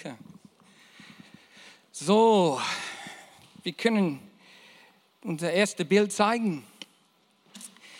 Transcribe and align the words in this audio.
Okay. 0.00 0.14
So, 1.92 2.58
wir 3.62 3.72
können 3.72 4.18
unser 5.22 5.52
erstes 5.52 5.86
Bild 5.86 6.10
zeigen. 6.10 6.64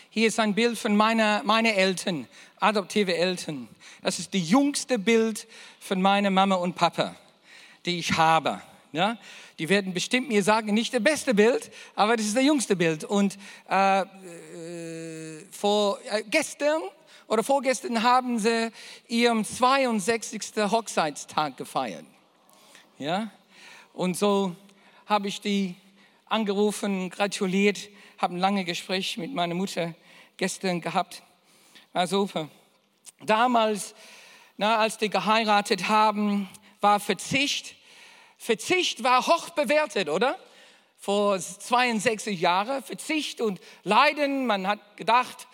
Hier 0.08 0.28
ist 0.28 0.40
ein 0.40 0.54
Bild 0.54 0.78
von 0.78 0.96
meiner, 0.96 1.42
meine 1.42 1.74
Eltern, 1.74 2.26
adoptive 2.58 3.14
Eltern. 3.14 3.68
Das 4.00 4.18
ist 4.18 4.32
das 4.32 4.48
jüngste 4.48 4.98
Bild 4.98 5.46
von 5.78 6.00
meiner 6.00 6.30
Mama 6.30 6.54
und 6.54 6.74
Papa, 6.74 7.16
die 7.84 7.98
ich 7.98 8.12
habe. 8.17 8.62
Ja? 8.92 9.19
Die 9.58 9.69
werden 9.69 9.92
bestimmt 9.92 10.28
mir 10.28 10.42
sagen, 10.42 10.72
nicht 10.72 10.94
das 10.94 11.03
beste 11.03 11.35
Bild, 11.35 11.71
aber 11.94 12.17
das 12.17 12.24
ist 12.24 12.37
das 12.37 12.44
jüngste 12.44 12.76
Bild. 12.76 13.04
Und 13.04 13.37
äh, 13.69 14.01
äh, 14.01 15.44
vor 15.51 15.98
äh, 16.10 16.23
gestern 16.30 16.80
oder 17.30 17.45
vorgestern 17.45 18.02
haben 18.02 18.41
sie 18.41 18.73
ihren 19.06 19.45
62. 19.45 20.42
Hochzeitstag 20.56 21.56
gefeiert. 21.56 22.05
Ja? 22.98 23.30
Und 23.92 24.16
so 24.16 24.56
habe 25.06 25.28
ich 25.28 25.40
die 25.40 25.77
angerufen, 26.27 27.09
gratuliert, 27.09 27.88
habe 28.18 28.34
ein 28.34 28.40
langes 28.40 28.66
Gespräch 28.66 29.16
mit 29.16 29.32
meiner 29.32 29.54
Mutter 29.54 29.95
gestern 30.38 30.80
gehabt. 30.80 31.23
War 31.92 32.09
super. 32.09 32.48
Damals, 33.20 33.95
na, 34.56 34.78
als 34.78 34.98
die 34.98 35.09
geheiratet 35.09 35.88
haben, 35.88 36.48
war 36.80 36.98
Verzicht. 36.98 37.76
Verzicht 38.38 39.04
war 39.04 39.24
hoch 39.24 39.51
bewertet, 39.51 40.09
oder? 40.09 40.37
Vor 40.98 41.38
62 41.38 42.40
Jahren. 42.40 42.82
Verzicht 42.82 43.40
und 43.40 43.60
Leiden. 43.84 44.46
Man 44.46 44.66
hat 44.66 44.96
gedacht, 44.96 45.46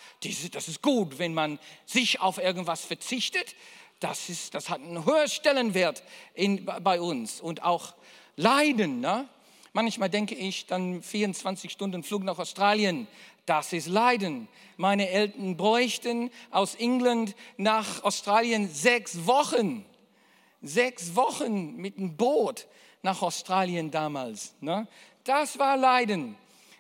das 0.55 0.69
ist 0.69 0.83
gut, 0.83 1.19
wenn 1.19 1.35
man 1.35 1.59
sich 1.85 2.21
auf 2.21 2.39
irgendwas 2.39 2.85
verzichtet. 2.85 3.55
Das, 4.01 4.29
ist, 4.29 4.55
das 4.55 4.69
hat 4.69 4.81
einen 4.81 5.05
hohen 5.07 5.29
Stellenwert 5.29 6.03
in, 6.35 6.65
bei 6.65 7.01
uns. 7.01 7.41
Und 7.41 7.63
auch 7.63 7.95
Leiden. 8.37 9.01
Ne? 9.01 9.29
Manchmal 9.73 10.11
denke 10.11 10.35
ich, 10.35 10.67
dann 10.67 11.03
24 11.03 11.71
Stunden 11.73 12.03
Flug 12.03 12.23
nach 12.23 12.39
Australien, 12.39 13.07
das 13.47 13.73
ist 13.73 13.87
Leiden. 13.87 14.49
Meine 14.77 15.09
Eltern 15.09 15.57
bräuchten 15.57 16.31
aus 16.51 16.75
England 16.75 17.35
nach 17.57 18.03
Australien 18.03 18.69
sechs 18.69 19.27
Wochen. 19.27 19.87
Sechs 20.63 21.15
Wochen 21.15 21.77
mit 21.77 21.97
dem 21.97 22.17
Boot 22.17 22.67
nach 23.03 23.23
Australien 23.23 23.91
damals. 23.91 24.55
Ne? 24.61 24.89
Das 25.25 25.59
war 25.59 25.77
Leiden. 25.77 26.37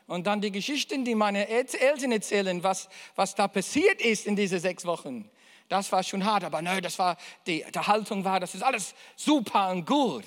Und 0.06 0.26
dann 0.26 0.40
die 0.40 0.52
Geschichten, 0.52 1.04
die 1.04 1.14
meine 1.14 1.48
Eltern 1.48 2.12
erzählen, 2.12 2.62
was, 2.62 2.88
was 3.16 3.34
da 3.34 3.48
passiert 3.48 4.00
ist 4.00 4.26
in 4.26 4.36
diese 4.36 4.60
sechs 4.60 4.84
Wochen. 4.84 5.28
Das 5.68 5.90
war 5.90 6.04
schon 6.04 6.24
hart, 6.24 6.44
aber 6.44 6.62
nö, 6.62 6.80
das 6.80 6.98
war, 6.98 7.16
die, 7.46 7.64
die 7.74 7.78
Haltung 7.78 8.24
war, 8.24 8.38
das 8.38 8.54
ist 8.54 8.62
alles 8.62 8.94
super 9.16 9.70
und 9.70 9.84
gut. 9.84 10.24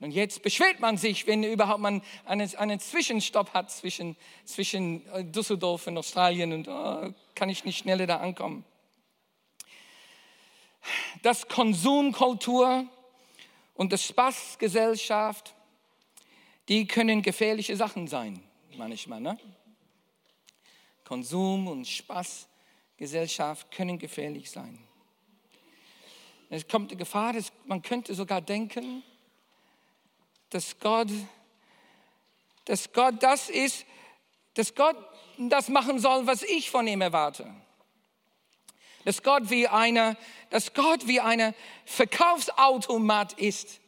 Und 0.00 0.10
jetzt 0.10 0.42
beschwert 0.42 0.80
man 0.80 0.98
sich, 0.98 1.26
wenn 1.26 1.42
überhaupt 1.42 1.80
man 1.80 2.02
einen, 2.26 2.54
einen 2.56 2.78
Zwischenstopp 2.78 3.54
hat 3.54 3.70
zwischen, 3.70 4.16
zwischen 4.44 5.06
äh, 5.12 5.24
Düsseldorf 5.24 5.86
und 5.86 5.96
Australien 5.96 6.52
und 6.52 6.68
oh, 6.68 7.14
kann 7.34 7.48
ich 7.48 7.64
nicht 7.64 7.78
schneller 7.78 8.06
da 8.06 8.18
ankommen. 8.18 8.64
Das 11.22 11.48
Konsumkultur 11.48 12.84
und 13.72 13.92
das 13.94 14.04
Spaßgesellschaft, 14.04 15.54
die 16.68 16.86
können 16.86 17.22
gefährliche 17.22 17.76
Sachen 17.76 18.06
sein, 18.06 18.42
manchmal. 18.76 19.20
Ne? 19.20 19.38
Konsum 21.04 21.68
und 21.68 21.86
Spaßgesellschaft 21.86 23.70
können 23.70 23.98
gefährlich 23.98 24.50
sein. 24.50 24.78
Es 26.50 26.66
kommt 26.66 26.90
die 26.90 26.96
Gefahr, 26.96 27.32
dass 27.32 27.52
man 27.64 27.82
könnte 27.82 28.14
sogar 28.14 28.40
denken, 28.40 29.02
dass 30.50 30.78
Gott, 30.78 31.08
dass 32.64 32.92
Gott 32.92 33.22
das 33.22 33.50
ist, 33.50 33.84
dass 34.54 34.74
Gott 34.74 34.96
das 35.36 35.68
machen 35.68 35.98
soll, 35.98 36.26
was 36.26 36.42
ich 36.42 36.70
von 36.70 36.86
ihm 36.86 37.00
erwarte. 37.00 37.52
Dass 39.04 39.22
Gott 39.22 39.50
wie 39.50 39.68
eine, 39.68 40.16
dass 40.50 40.72
Gott 40.72 41.06
wie 41.06 41.20
eine 41.20 41.54
Verkaufsautomat 41.84 43.34
ist, 43.34 43.80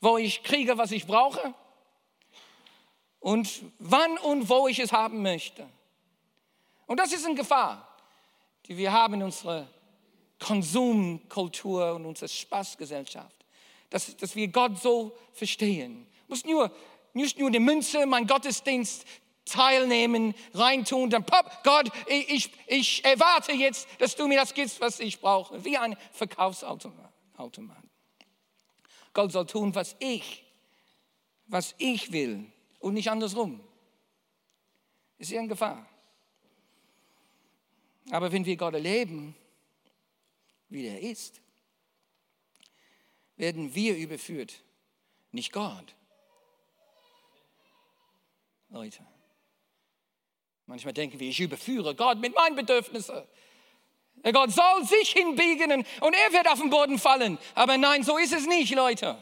wo 0.00 0.16
ich 0.16 0.42
kriege, 0.42 0.78
was 0.78 0.90
ich 0.90 1.06
brauche 1.06 1.54
und 3.20 3.62
wann 3.78 4.18
und 4.18 4.48
wo 4.48 4.66
ich 4.68 4.78
es 4.78 4.92
haben 4.92 5.22
möchte. 5.22 5.68
Und 6.86 6.98
das 6.98 7.12
ist 7.12 7.24
eine 7.24 7.36
Gefahr, 7.36 7.86
die 8.66 8.76
wir 8.76 8.92
haben 8.92 9.14
in 9.14 9.22
unserer 9.22 9.68
Konsumkultur 10.38 11.94
und 11.94 12.06
unserer 12.06 12.28
Spaßgesellschaft 12.28 13.40
dass, 13.90 14.16
dass 14.16 14.36
wir 14.36 14.48
Gott 14.48 14.78
so 14.80 15.16
verstehen. 15.32 16.06
Muss 16.28 16.44
nur, 16.44 16.72
nicht 17.12 17.38
nur 17.38 17.50
die 17.50 17.58
Münze, 17.58 18.06
mein 18.06 18.26
Gottesdienst 18.26 19.04
teilnehmen, 19.44 20.34
reintun, 20.54 21.10
dann 21.10 21.26
pop, 21.26 21.50
Gott, 21.64 21.90
ich, 22.06 22.50
ich 22.68 23.04
erwarte 23.04 23.52
jetzt, 23.52 23.88
dass 23.98 24.14
du 24.14 24.28
mir 24.28 24.38
das 24.38 24.54
gibst, 24.54 24.80
was 24.80 25.00
ich 25.00 25.20
brauche. 25.20 25.64
Wie 25.64 25.76
ein 25.76 25.96
Verkaufsautomat. 26.12 27.10
Gott 29.12 29.32
soll 29.32 29.46
tun, 29.46 29.74
was 29.74 29.96
ich, 29.98 30.44
was 31.46 31.74
ich 31.78 32.12
will 32.12 32.46
und 32.80 32.94
nicht 32.94 33.10
andersrum. 33.10 33.60
Ist 35.18 35.30
ja 35.30 35.40
in 35.40 35.48
Gefahr. 35.48 35.86
Aber 38.10 38.32
wenn 38.32 38.44
wir 38.44 38.56
Gott 38.56 38.74
erleben, 38.74 39.36
wie 40.68 40.86
er 40.86 41.00
ist, 41.00 41.40
werden 43.36 43.74
wir 43.74 43.96
überführt, 43.96 44.62
nicht 45.30 45.52
Gott. 45.52 45.94
Leute, 48.70 49.04
manchmal 50.66 50.94
denken 50.94 51.18
wir, 51.20 51.28
ich 51.28 51.40
überführe 51.40 51.94
Gott 51.94 52.18
mit 52.18 52.34
meinen 52.34 52.56
Bedürfnissen. 52.56 53.22
Gott 54.32 54.50
soll 54.52 54.84
sich 54.84 55.10
hinbiegen 55.10 55.72
und 55.72 56.14
er 56.14 56.32
wird 56.32 56.48
auf 56.48 56.60
den 56.60 56.70
Boden 56.70 56.98
fallen. 56.98 57.38
Aber 57.54 57.78
nein, 57.78 58.02
so 58.02 58.18
ist 58.18 58.32
es 58.32 58.46
nicht, 58.46 58.74
Leute. 58.74 59.18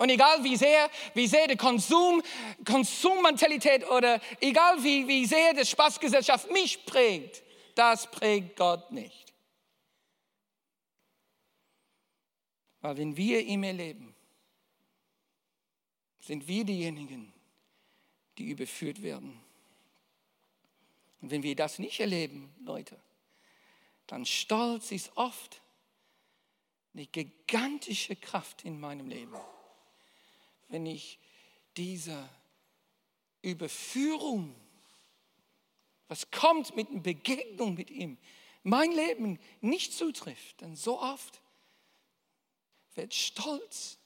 Und 0.00 0.08
egal 0.08 0.42
wie 0.42 0.56
sehr, 0.56 0.90
wie 1.12 1.26
sehr 1.26 1.46
die 1.46 1.58
Konsum, 1.58 2.22
Konsummentalität 2.64 3.86
oder 3.86 4.18
egal 4.40 4.82
wie, 4.82 5.06
wie 5.06 5.26
sehr 5.26 5.52
die 5.52 5.66
Spaßgesellschaft 5.66 6.50
mich 6.50 6.86
prägt, 6.86 7.42
das 7.74 8.10
prägt 8.10 8.56
Gott 8.56 8.90
nicht. 8.90 9.34
Weil 12.80 12.96
wenn 12.96 13.14
wir 13.14 13.44
ihm 13.44 13.62
erleben, 13.62 14.14
sind 16.20 16.48
wir 16.48 16.64
diejenigen, 16.64 17.30
die 18.38 18.44
überführt 18.44 19.02
werden. 19.02 19.38
Und 21.20 21.30
wenn 21.30 21.42
wir 21.42 21.54
das 21.54 21.78
nicht 21.78 22.00
erleben, 22.00 22.50
Leute, 22.64 22.98
dann 24.06 24.24
stolz 24.24 24.92
ist 24.92 25.14
oft 25.14 25.60
eine 26.94 27.04
gigantische 27.04 28.16
Kraft 28.16 28.64
in 28.64 28.80
meinem 28.80 29.06
Leben. 29.06 29.36
Wenn 30.70 30.86
ich 30.86 31.18
diese 31.76 32.28
Überführung, 33.42 34.54
was 36.08 36.30
kommt 36.30 36.74
mit 36.74 36.88
einer 36.88 37.00
Begegnung 37.00 37.74
mit 37.74 37.90
ihm, 37.90 38.16
mein 38.62 38.92
Leben 38.92 39.38
nicht 39.60 39.92
zutrifft, 39.92 40.62
dann 40.62 40.76
so 40.76 41.00
oft 41.00 41.40
wird 42.94 43.14
stolz 43.14 43.98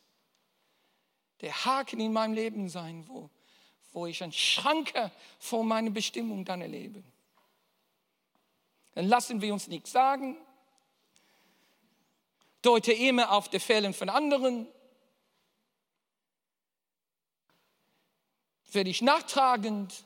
der 1.41 1.65
Haken 1.65 2.01
in 2.01 2.13
meinem 2.13 2.35
Leben 2.35 2.69
sein, 2.69 3.05
wo, 3.09 3.29
wo 3.93 4.07
ich 4.07 4.23
ein 4.23 4.33
Schranke 4.33 5.11
vor 5.39 5.65
meiner 5.65 5.91
Bestimmung 5.91 6.45
dann 6.45 6.61
erlebe. 6.61 7.03
Dann 8.95 9.07
lassen 9.07 9.41
wir 9.43 9.53
uns 9.53 9.67
nichts 9.67 9.93
sagen, 9.93 10.37
deute 12.63 12.93
immer 12.93 13.33
auf 13.33 13.49
die 13.49 13.61
Fehlen 13.61 13.93
von 13.93 14.09
anderen, 14.09 14.67
werde 18.75 18.91
ich 18.91 19.03
nachtragend, 19.03 20.05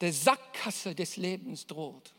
der 0.00 0.12
Sackgasse 0.12 0.94
des 0.94 1.16
Lebens 1.16 1.66
droht 1.66 2.14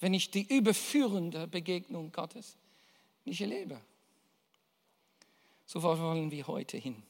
wenn 0.00 0.14
ich 0.14 0.30
die 0.30 0.46
überführende 0.54 1.46
Begegnung 1.46 2.12
Gottes 2.12 2.56
nicht 3.24 3.40
erlebe. 3.40 3.80
So 5.66 5.82
wollen 5.82 6.30
wir 6.30 6.46
heute 6.46 6.76
hin. 6.76 7.02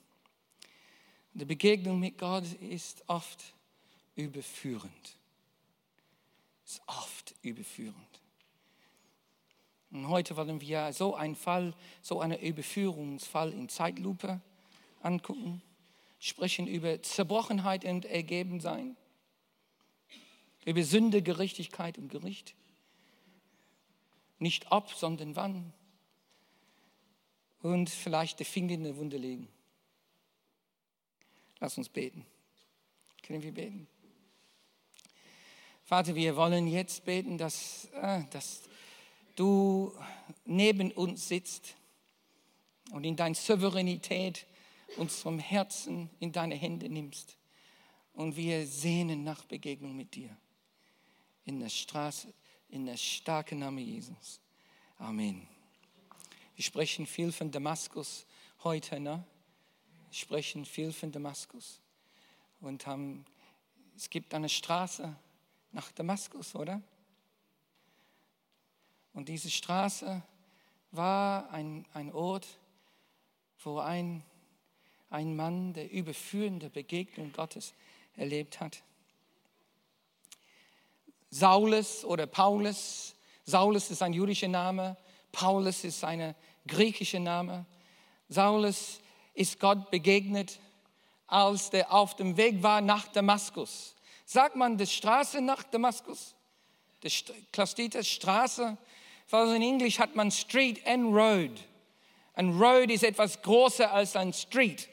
Die 1.35 1.45
Begegnung 1.45 2.01
mit 2.01 2.19
Gott 2.19 2.45
ist 2.55 3.05
oft 3.07 3.55
überführend. 4.17 5.17
Ist 6.65 6.81
oft 6.87 7.35
überführend. 7.43 8.08
Und 9.91 10.09
heute 10.09 10.37
wollen 10.37 10.61
wir 10.61 10.93
so 10.93 11.15
einen 11.15 11.35
Fall, 11.35 11.75
so 12.03 12.21
einen 12.21 12.39
Überführungsfall 12.39 13.53
in 13.53 13.69
Zeitlupe 13.69 14.41
angucken, 15.01 15.63
sprechen 16.19 16.67
über 16.67 17.03
Zerbrochenheit 17.03 17.85
und 17.85 18.05
Ergebensein. 18.05 18.97
über 20.65 20.83
Sünde, 20.83 21.23
Gerechtigkeit 21.23 21.97
und 21.97 22.11
Gericht. 22.11 22.55
Nicht 24.39 24.71
ob, 24.71 24.93
sondern 24.93 25.35
wann. 25.35 25.73
Und 27.63 27.89
vielleicht 27.89 28.39
der 28.39 28.47
Finger 28.47 28.75
in 28.75 28.85
der 28.85 28.97
Wunde 28.97 29.17
legen. 29.17 29.49
Lass 31.59 31.79
uns 31.79 31.89
beten. 31.89 32.27
Können 33.23 33.43
wir 33.43 33.53
beten? 33.53 33.89
Vater, 35.85 36.15
wir 36.15 36.37
wollen 36.37 36.69
jetzt 36.69 37.05
beten, 37.07 37.39
dass, 37.39 37.87
äh, 37.95 38.25
dass 38.31 38.69
du 39.39 39.95
neben 40.45 40.91
uns 40.93 41.29
sitzt 41.29 41.77
und 42.91 43.05
in 43.05 43.17
deiner 43.17 43.35
Souveränität 43.35 44.47
uns 44.97 45.21
vom 45.21 45.39
Herzen 45.39 46.11
in 46.19 46.33
deine 46.33 46.55
Hände 46.55 46.89
nimmst. 46.89 47.37
Und 48.15 48.37
wir 48.37 48.67
sehnen 48.67 49.23
nach 49.23 49.45
Begegnung 49.45 49.97
mit 49.97 50.15
dir. 50.15 50.37
In 51.45 51.61
der 51.61 51.69
Straße, 51.69 52.33
in 52.69 52.87
der 52.87 52.97
starken 52.97 53.61
Name 53.61 53.81
Jesus. 53.81 54.41
Amen. 54.99 55.47
Wir 56.57 56.65
sprechen 56.65 57.07
viel 57.07 57.31
von 57.31 57.51
Damaskus 57.51 58.27
heute, 58.65 58.99
ne? 58.99 59.25
Wir 60.11 60.19
sprechen 60.19 60.65
viel 60.65 60.93
von 60.93 61.13
Damaskus. 61.13 61.81
Und 62.61 62.87
haben, 62.87 63.25
es 63.97 64.11
gibt 64.11 64.35
eine 64.35 64.49
Straße 64.49 65.15
nach 65.71 65.93
Damaskus, 65.93 66.57
oder? 66.57 66.83
Und 69.19 69.29
diese 69.29 69.51
Straße 69.51 70.23
war 70.93 71.51
ein, 71.51 71.85
ein 71.93 72.13
Ort, 72.13 72.47
wo 73.65 73.81
ein, 73.81 74.23
ein 75.11 75.35
Mann 75.35 75.73
der 75.73 75.91
überführende 75.91 76.71
Begegnung 76.71 77.33
Gottes 77.33 77.75
erlebt 78.15 78.61
hat. 78.61 78.81
Saulus 81.31 82.05
oder 82.05 82.29
Paulus, 82.29 83.17
Saulus 83.45 83.91
ist 83.91 84.03
ein 84.03 84.13
jüdischer 84.13 84.47
Name, 84.47 84.97
Paulus 85.33 85.83
ist 85.83 86.05
ein 86.05 86.37
griechischer 86.69 87.19
Name. 87.19 87.67
Saulus 88.29 89.01
ist 89.35 89.59
Gott 89.59 89.91
begegnet, 89.91 90.61
als 91.27 91.71
der 91.71 91.93
auf 91.93 92.15
dem 92.15 92.37
Weg 92.37 92.63
war 92.63 92.81
nach 92.81 93.09
Damaskus. 93.09 93.97
Sagt 94.25 94.55
man 94.55 94.79
die 94.79 94.87
Straße 94.87 95.41
nach 95.41 95.65
Damaskus? 95.65 96.37
Die 97.03 97.11
Klastita 97.51 98.05
Straße? 98.05 98.79
Weil 99.31 99.57
in 99.57 99.63
Englisch 99.63 99.99
hat 99.99 100.17
man 100.17 100.31
Street 100.31 100.87
and 100.87 101.15
Road. 101.15 101.53
Ein 102.35 102.59
Road 102.59 102.91
ist 102.91 103.05
etwas 103.05 103.43
größer 103.43 103.93
als 103.93 104.17
ein 104.17 104.33
Street. 104.33 104.89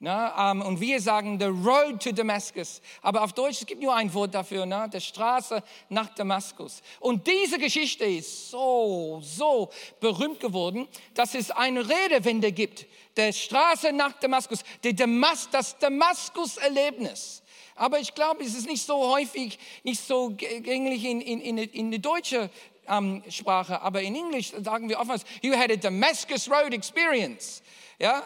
Na, 0.00 0.52
um, 0.52 0.60
ähm, 0.60 0.66
und 0.66 0.80
wir 0.80 1.00
sagen 1.00 1.40
the 1.40 1.46
road 1.46 2.00
to 2.00 2.12
Damascus. 2.12 2.80
Aber 3.02 3.24
auf 3.24 3.32
Deutsch, 3.32 3.62
es 3.62 3.66
gibt 3.66 3.82
nur 3.82 3.92
ein 3.92 4.12
Wort 4.14 4.32
dafür, 4.32 4.64
na, 4.64 4.86
der 4.86 5.00
Straße 5.00 5.60
nach 5.88 6.14
Damaskus. 6.14 6.82
Und 7.00 7.26
diese 7.26 7.58
Geschichte 7.58 8.04
ist 8.04 8.50
so, 8.50 9.20
so 9.24 9.70
berühmt 9.98 10.38
geworden, 10.38 10.86
dass 11.14 11.34
es 11.34 11.50
eine 11.50 11.88
Redewende 11.88 12.52
gibt. 12.52 12.86
Der 13.16 13.32
Straße 13.32 13.92
nach 13.92 14.12
Damaskus, 14.20 14.60
der 14.84 14.92
Damas, 14.92 15.48
das 15.50 15.76
Damaskus-Erlebnis. 15.78 17.42
Aber 17.74 17.98
ich 17.98 18.14
glaube, 18.14 18.44
es 18.44 18.54
ist 18.54 18.68
nicht 18.68 18.84
so 18.84 19.12
häufig, 19.12 19.58
nicht 19.82 20.00
so 20.00 20.30
gängig 20.30 21.04
in, 21.04 21.20
in, 21.20 21.40
in, 21.40 21.58
in 21.58 21.90
der 21.90 22.00
deutschen 22.00 22.50
ähm, 22.88 23.22
Sprache. 23.28 23.80
Aber 23.82 24.02
in 24.02 24.14
Englisch 24.14 24.52
sagen 24.62 24.88
wir 24.88 24.98
oftmals, 24.98 25.24
you 25.42 25.54
had 25.54 25.70
a 25.70 25.76
Damascus 25.76 26.50
Road 26.50 26.72
experience. 26.72 27.62
Ja, 27.98 28.22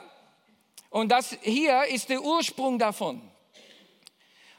und 0.90 1.08
das 1.08 1.36
hier 1.40 1.84
ist 1.86 2.10
der 2.10 2.22
Ursprung 2.22 2.78
davon. 2.78 3.22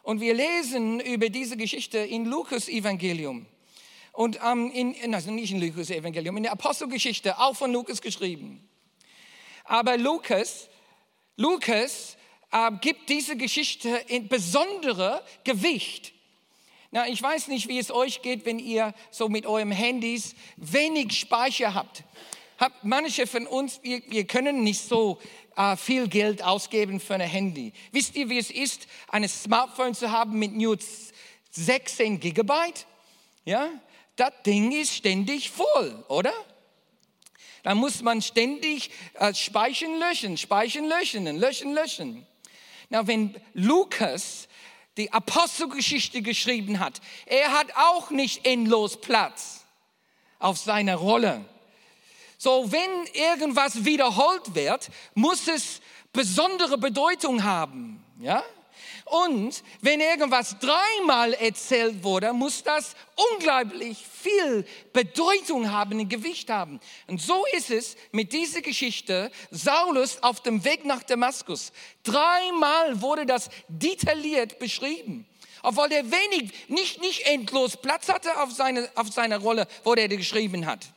Und 0.02 0.20
wir 0.20 0.34
lesen 0.34 1.00
über 1.00 1.30
diese 1.30 1.56
Geschichte 1.56 2.00
in 2.00 2.26
Lukas 2.26 2.68
Evangelium. 2.68 3.46
Und 4.12 4.40
ähm, 4.44 4.70
in, 4.72 5.16
also 5.16 5.32
nicht 5.32 5.52
in 5.52 5.62
Lukas 5.62 5.90
Evangelium, 5.90 6.38
in 6.38 6.44
der 6.44 6.52
Apostelgeschichte, 6.52 7.40
auch 7.40 7.56
von 7.56 7.72
Lukas 7.72 8.02
geschrieben. 8.02 8.68
Aber 9.64 9.98
Lukas, 9.98 10.70
Lukas 11.38 12.18
äh, 12.52 12.72
gibt 12.82 13.10
diese 13.10 13.38
Geschichte 13.38 13.90
in 14.08 14.28
besondere 14.28 15.24
Gewicht. 15.44 16.14
Na, 16.94 17.07
ich 17.07 17.24
weiß 17.24 17.48
nicht, 17.48 17.69
wie 17.69 17.80
es 17.80 17.90
euch 17.90 18.22
geht, 18.22 18.45
wenn 18.45 18.60
ihr 18.60 18.94
so 19.10 19.28
mit 19.28 19.48
eurem 19.48 19.72
Handys 19.72 20.36
wenig 20.57 21.19
Speicher 21.19 21.74
habt. 21.74 22.04
Hab, 22.60 22.72
manche 22.84 23.25
von 23.25 23.48
uns, 23.48 23.80
wir, 23.81 24.04
wir 24.10 24.28
können 24.28 24.63
nicht 24.63 24.80
so 24.80 25.19
äh, 25.56 25.75
viel 25.75 26.07
Geld 26.07 26.44
ausgeben 26.44 27.00
für 27.00 27.16
ein 27.16 27.22
Handy. 27.22 27.74
Wisst 27.92 28.16
ihr, 28.16 28.30
wie 28.30 28.38
es 28.38 28.51
ist, 28.51 28.86
ein 29.07 29.28
Smartphone 29.28 29.95
zu 29.95 30.12
haben 30.12 30.38
mit 30.38 30.54
nur 30.54 30.78
16 31.50 32.19
Gigabyte? 32.19 32.86
Ja, 33.44 33.69
das 34.16 34.31
Ding 34.46 34.72
ist 34.72 34.94
ständig 34.94 35.50
voll, 35.50 36.06
oder? 36.10 36.34
Da 37.63 37.74
muss 37.74 38.04
man 38.04 38.22
ständig 38.22 38.92
äh, 39.16 39.34
speichern, 39.34 39.98
löschen, 39.98 40.38
speichern, 40.38 40.86
löschen, 40.86 41.25
löschen, 41.39 41.74
löschen. 41.74 42.28
Na, 42.89 43.07
wenn 43.07 43.36
Lukas 43.56 44.48
die 44.98 45.12
Apostelgeschichte 45.12 46.22
geschrieben 46.22 46.80
hat, 46.80 47.01
er 47.25 47.51
hat 47.51 47.75
auch 47.75 48.12
nicht 48.12 48.45
endlos 48.45 49.00
Platz 49.00 49.66
auf 50.40 50.57
seiner 50.57 50.95
Rolle. 50.95 51.44
So, 52.38 52.72
wenn 52.72 53.06
irgendwas 53.13 53.86
wiederholt 53.86 54.54
wird, 54.54 54.90
muss 55.13 55.48
es 55.48 55.81
besondere 56.12 56.78
Bedeutung 56.78 57.44
haben. 57.44 58.04
Ja? 58.19 58.44
Und 59.06 59.64
wenn 59.82 60.00
irgendwas 60.00 60.58
dreimal 60.60 61.34
erzählt 61.34 62.04
wurde, 62.04 62.34
muss 62.34 62.64
das 62.64 62.96
unglaublich 63.34 64.06
viel 64.22 64.66
Bedeutung 64.94 65.72
haben, 65.72 66.00
ein 66.00 66.10
Gewicht 66.10 66.50
haben. 66.50 66.80
Und 67.08 67.22
so 67.22 67.44
ist 67.56 67.70
es 67.70 67.96
mit 68.12 68.32
dieser 68.32 68.62
Geschichte 68.62 69.32
Saulus 69.52 70.24
auf 70.24 70.42
dem 70.42 70.64
Weg 70.64 70.86
nach 70.86 71.04
Damaskus. 71.04 71.72
Dreimal 72.04 73.02
wurde 73.02 73.26
das 73.26 73.50
detailliert 73.68 74.58
beschrieben. 74.60 75.28
Obwohl 75.64 75.92
er 75.92 76.04
wenig, 76.12 76.52
nicht, 76.68 77.02
nicht 77.02 77.26
endlos 77.26 77.78
Platz 77.78 78.10
hatte 78.10 78.42
auf 78.42 78.52
seine, 78.52 78.90
auf 78.96 79.12
seine 79.12 79.38
Rolle, 79.38 79.68
wo 79.84 79.94
er 79.94 80.08
geschrieben 80.10 80.66
hat. 80.66 80.88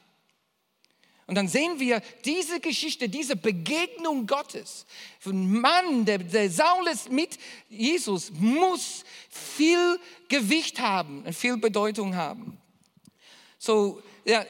Und 1.26 1.34
dann 1.34 1.48
sehen 1.48 1.80
wir 1.80 2.00
diese 2.24 2.60
Geschichte, 2.60 3.08
diese 3.08 3.34
Begegnung 3.34 4.26
Gottes. 4.26 4.86
Ein 5.24 5.60
Mann, 5.60 6.04
der, 6.04 6.18
der 6.18 6.48
Saulus 6.50 7.08
mit 7.08 7.38
Jesus, 7.68 8.30
muss 8.30 9.04
viel 9.28 9.98
Gewicht 10.28 10.80
haben 10.80 11.22
und 11.24 11.34
viel 11.34 11.56
Bedeutung 11.56 12.14
haben. 12.14 12.58
So, 13.58 14.00
ja, 14.24 14.46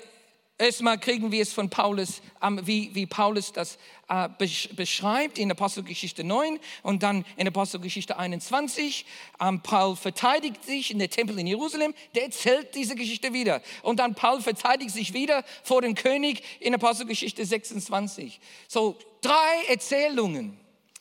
Erstmal 0.58 0.98
kriegen 0.98 1.30
wir 1.30 1.42
es 1.42 1.52
von 1.52 1.68
Paulus, 1.68 2.22
wie, 2.62 2.94
wie 2.94 3.04
Paulus 3.04 3.52
das 3.52 3.76
äh, 4.08 4.28
beschreibt 4.74 5.38
in 5.38 5.50
Apostelgeschichte 5.50 6.24
9 6.24 6.58
und 6.82 7.02
dann 7.02 7.24
in 7.36 7.48
Apostelgeschichte 7.48 8.16
21. 8.16 9.04
Ähm, 9.40 9.60
Paul 9.60 9.96
verteidigt 9.96 10.64
sich 10.64 10.90
in 10.90 10.98
der 10.98 11.10
Tempel 11.10 11.38
in 11.38 11.46
Jerusalem, 11.46 11.94
der 12.14 12.24
erzählt 12.24 12.74
diese 12.74 12.94
Geschichte 12.94 13.32
wieder. 13.32 13.62
Und 13.82 13.98
dann 13.98 14.14
Paul 14.14 14.40
verteidigt 14.40 14.90
sich 14.90 15.12
wieder 15.12 15.44
vor 15.62 15.82
dem 15.82 15.94
König 15.94 16.42
in 16.60 16.74
Apostelgeschichte 16.74 17.44
26. 17.44 18.40
So 18.68 18.96
drei 19.20 19.64
Erzählungen. 19.68 20.58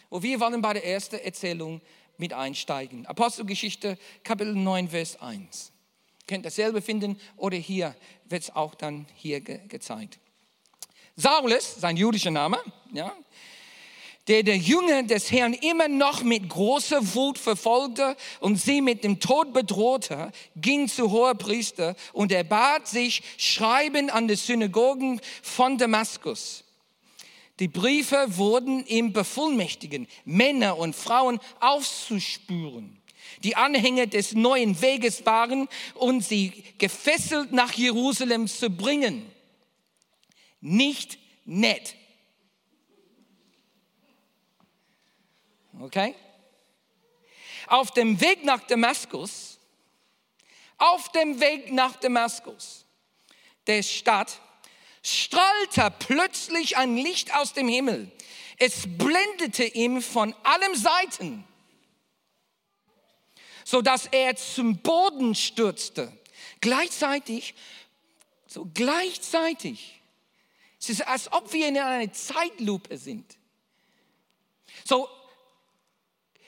Und 0.09 0.23
wir 0.23 0.39
wollen 0.39 0.61
bei 0.61 0.73
der 0.73 0.85
ersten 0.85 1.17
Erzählung 1.17 1.81
mit 2.17 2.33
einsteigen. 2.33 3.05
Apostelgeschichte 3.05 3.97
Kapitel 4.23 4.55
9, 4.55 4.89
Vers 4.89 5.21
1 5.21 5.73
könnt 6.27 6.45
dasselbe 6.45 6.81
finden 6.81 7.19
oder 7.37 7.57
hier 7.57 7.95
wird 8.25 8.43
es 8.43 8.55
auch 8.55 8.75
dann 8.75 9.05
hier 9.15 9.41
ge 9.41 9.59
gezeigt. 9.67 10.19
Saulus, 11.15 11.75
sein 11.79 11.95
jüdischer 11.95 12.31
Name, 12.31 12.57
ja, 12.91 13.13
der 14.27 14.43
der 14.43 14.57
Jünger 14.57 15.03
des 15.03 15.31
Herrn 15.31 15.53
immer 15.53 15.87
noch 15.87 16.23
mit 16.23 16.49
großer 16.49 17.13
Wut 17.13 17.37
verfolgte 17.37 18.17
und 18.39 18.59
sie 18.59 18.81
mit 18.81 19.03
dem 19.03 19.19
Tod 19.19 19.53
bedrohte, 19.53 20.31
ging 20.55 20.87
zu 20.87 21.11
Hohepriester 21.11 21.95
und 22.11 22.31
er 22.31 22.43
bat 22.43 22.87
sich 22.87 23.21
Schreiben 23.37 24.09
an 24.09 24.27
die 24.27 24.35
Synagogen 24.35 25.21
von 25.43 25.77
Damaskus. 25.77 26.63
Die 27.59 27.67
Briefe 27.67 28.25
wurden 28.37 28.85
ihm 28.85 29.13
befullmächtigen, 29.13 30.07
Männer 30.25 30.77
und 30.77 30.95
Frauen 30.95 31.39
aufzuspüren 31.59 33.01
die 33.43 33.55
Anhänger 33.55 34.07
des 34.07 34.33
neuen 34.33 34.81
Weges 34.81 35.25
waren 35.25 35.67
und 35.93 36.23
sie 36.23 36.51
gefesselt 36.77 37.51
nach 37.51 37.73
Jerusalem 37.73 38.47
zu 38.47 38.69
bringen. 38.69 39.31
Nicht 40.65 41.19
nett. 41.45 41.95
Okay? 45.79 46.15
Auf 47.67 47.91
dem 47.91 48.19
Weg 48.19 48.43
nach 48.43 48.65
Damaskus, 48.65 49.59
auf 50.77 51.11
dem 51.11 51.39
Weg 51.39 51.71
nach 51.71 51.95
Damaskus, 51.97 52.85
der 53.67 53.83
Stadt, 53.83 54.41
strahlte 55.03 55.93
plötzlich 55.99 56.77
ein 56.77 56.97
Licht 56.97 57.35
aus 57.35 57.53
dem 57.53 57.67
Himmel. 57.67 58.11
Es 58.57 58.85
blendete 58.97 59.65
ihm 59.65 60.01
von 60.01 60.33
allen 60.43 60.75
Seiten 60.75 61.45
sodass 63.65 64.05
er 64.05 64.35
zum 64.35 64.77
Boden 64.77 65.35
stürzte. 65.35 66.15
Gleichzeitig, 66.61 67.55
so 68.47 68.69
gleichzeitig, 68.73 69.99
es 70.89 70.99
ist, 70.99 71.07
als 71.07 71.31
ob 71.31 71.51
wir 71.51 71.67
in 71.67 71.77
einer 71.77 72.11
Zeitlupe 72.13 72.97
sind. 72.97 73.37
So, 74.83 75.09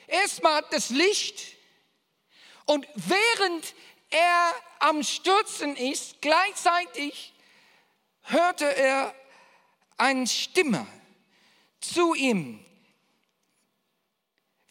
erstmal 0.06 0.64
das 0.70 0.90
Licht 0.90 1.56
und 2.64 2.86
während 2.94 3.74
er 4.10 4.54
am 4.78 5.02
Stürzen 5.02 5.76
ist, 5.76 6.20
gleichzeitig 6.20 7.32
hörte 8.22 8.64
er 8.64 9.14
eine 9.96 10.26
Stimme 10.26 10.86
zu 11.80 12.14
ihm, 12.14 12.64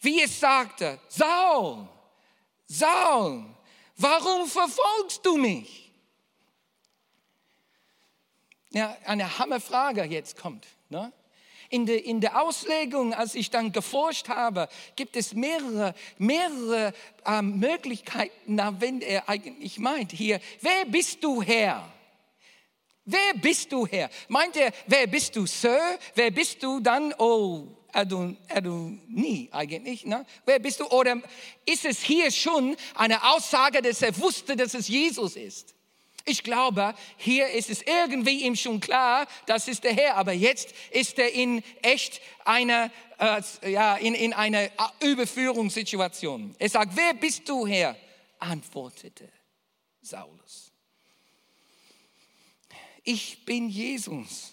wie 0.00 0.22
es 0.22 0.40
sagte, 0.40 1.00
Saul, 1.08 1.88
Saul, 2.66 3.44
warum 3.96 4.48
verfolgst 4.48 5.24
du 5.26 5.36
mich? 5.36 5.87
Ja, 8.70 8.96
eine 9.04 9.38
Hammerfrage 9.38 10.04
jetzt 10.04 10.36
kommt. 10.36 10.66
Ne? 10.88 11.12
In 11.70 11.86
der, 11.86 12.04
in 12.04 12.20
der 12.20 12.40
Auslegung, 12.42 13.12
als 13.12 13.34
ich 13.34 13.50
dann 13.50 13.72
geforscht 13.72 14.28
habe, 14.28 14.68
gibt 14.96 15.16
es 15.16 15.34
mehrere, 15.34 15.94
mehrere 16.16 16.94
ähm, 17.26 17.58
Möglichkeiten, 17.58 18.54
nach 18.54 18.74
wenn 18.78 19.00
er 19.02 19.28
eigentlich 19.28 19.78
meint. 19.78 20.12
Hier, 20.12 20.40
wer 20.60 20.86
bist 20.86 21.22
du 21.22 21.42
Herr? 21.42 21.86
Wer 23.04 23.34
bist 23.40 23.72
du 23.72 23.86
Herr? 23.86 24.10
Meint 24.28 24.56
er, 24.56 24.72
wer 24.86 25.06
bist 25.06 25.34
du 25.36 25.46
Sir? 25.46 25.98
Wer 26.14 26.30
bist 26.30 26.62
du 26.62 26.80
dann? 26.80 27.14
Oh, 27.18 27.66
nie 29.08 29.48
eigentlich. 29.50 30.04
Ne? 30.04 30.26
Wer 30.44 30.58
bist 30.58 30.80
du? 30.80 30.86
Oder 30.86 31.20
ist 31.64 31.84
es 31.84 32.02
hier 32.02 32.30
schon 32.30 32.76
eine 32.94 33.22
Aussage, 33.32 33.82
dass 33.82 34.02
er 34.02 34.16
wusste, 34.18 34.56
dass 34.56 34.74
es 34.74 34.88
Jesus 34.88 35.36
ist? 35.36 35.74
Ich 36.28 36.42
glaube, 36.42 36.94
hier 37.16 37.48
ist 37.48 37.70
es 37.70 37.82
irgendwie 37.82 38.44
ihm 38.44 38.54
schon 38.54 38.80
klar, 38.80 39.26
das 39.46 39.66
ist 39.66 39.84
der 39.84 39.94
Herr. 39.94 40.16
Aber 40.16 40.32
jetzt 40.32 40.74
ist 40.90 41.18
er 41.18 41.32
in 41.32 41.62
echt 41.82 42.20
einer, 42.44 42.90
äh, 43.18 43.42
ja, 43.70 43.96
in, 43.96 44.14
in 44.14 44.34
einer 44.34 44.68
Überführungssituation. 45.00 46.54
Er 46.58 46.68
sagt, 46.68 46.94
wer 46.96 47.14
bist 47.14 47.48
du 47.48 47.66
Herr? 47.66 47.96
Antwortete 48.38 49.28
Saulus. 50.02 50.70
Ich 53.02 53.44
bin 53.46 53.70
Jesus, 53.70 54.52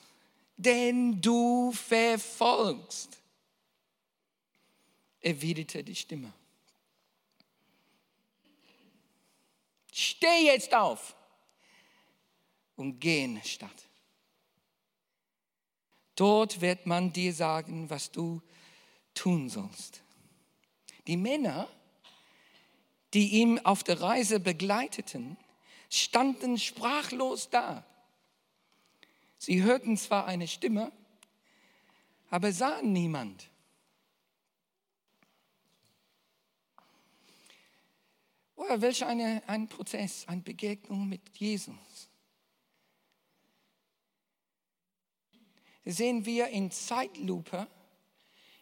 den 0.55 1.21
du 1.21 1.73
verfolgst 1.73 3.19
erwiderte 5.25 5.83
die 5.83 5.95
Stimme. 5.95 6.31
Steh 9.91 10.45
jetzt 10.45 10.73
auf 10.73 11.14
und 12.75 12.99
geh 12.99 13.23
in 13.23 13.35
die 13.35 13.47
Stadt. 13.47 13.89
Dort 16.15 16.61
wird 16.61 16.85
man 16.85 17.11
dir 17.11 17.33
sagen, 17.33 17.89
was 17.89 18.11
du 18.11 18.41
tun 19.13 19.49
sollst. 19.49 20.01
Die 21.07 21.17
Männer, 21.17 21.67
die 23.13 23.41
ihm 23.41 23.59
auf 23.59 23.83
der 23.83 24.01
Reise 24.01 24.39
begleiteten, 24.39 25.37
standen 25.89 26.57
sprachlos 26.57 27.49
da. 27.49 27.85
Sie 29.37 29.61
hörten 29.61 29.97
zwar 29.97 30.25
eine 30.25 30.47
Stimme, 30.47 30.91
aber 32.29 32.51
sahen 32.51 32.93
niemand. 32.93 33.49
Oh, 38.55 38.81
welch 38.81 39.05
eine, 39.05 39.43
ein 39.47 39.67
Prozess, 39.67 40.27
eine 40.27 40.41
Begegnung 40.41 41.07
mit 41.07 41.21
Jesus. 41.37 41.75
Sehen 45.85 46.25
wir 46.25 46.47
in 46.47 46.71
Zeitlupe, 46.71 47.67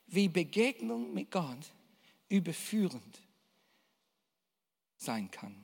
wie 0.08 0.28
Begegnung 0.28 1.14
mit 1.14 1.32
Gott 1.32 1.74
überführend 2.30 3.22
sein 4.98 5.32
kann. 5.32 5.64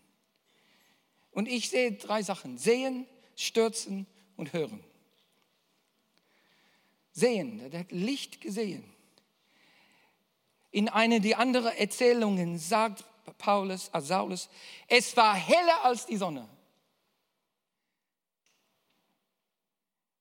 Und 1.32 1.48
ich 1.48 1.70
sehe 1.70 1.94
drei 1.94 2.24
Sachen. 2.24 2.58
Sehen, 2.58 3.06
stürzen 3.36 4.08
und 4.36 4.54
hören. 4.54 4.84
Sehen, 7.12 7.70
der 7.70 7.82
hat 7.82 7.92
Licht 7.92 8.42
gesehen. 8.42 8.84
In 10.72 10.88
einer 10.90 11.20
der 11.20 11.40
anderen 11.40 11.76
Erzählungen 11.76 12.58
sagt 12.60 13.04
Paulus, 13.38 13.90
als 13.94 14.08
Saulus, 14.08 14.50
es 14.88 15.16
war 15.18 15.36
heller 15.36 15.84
als 15.84 16.06
die 16.06 16.18
Sonne. 16.18 16.48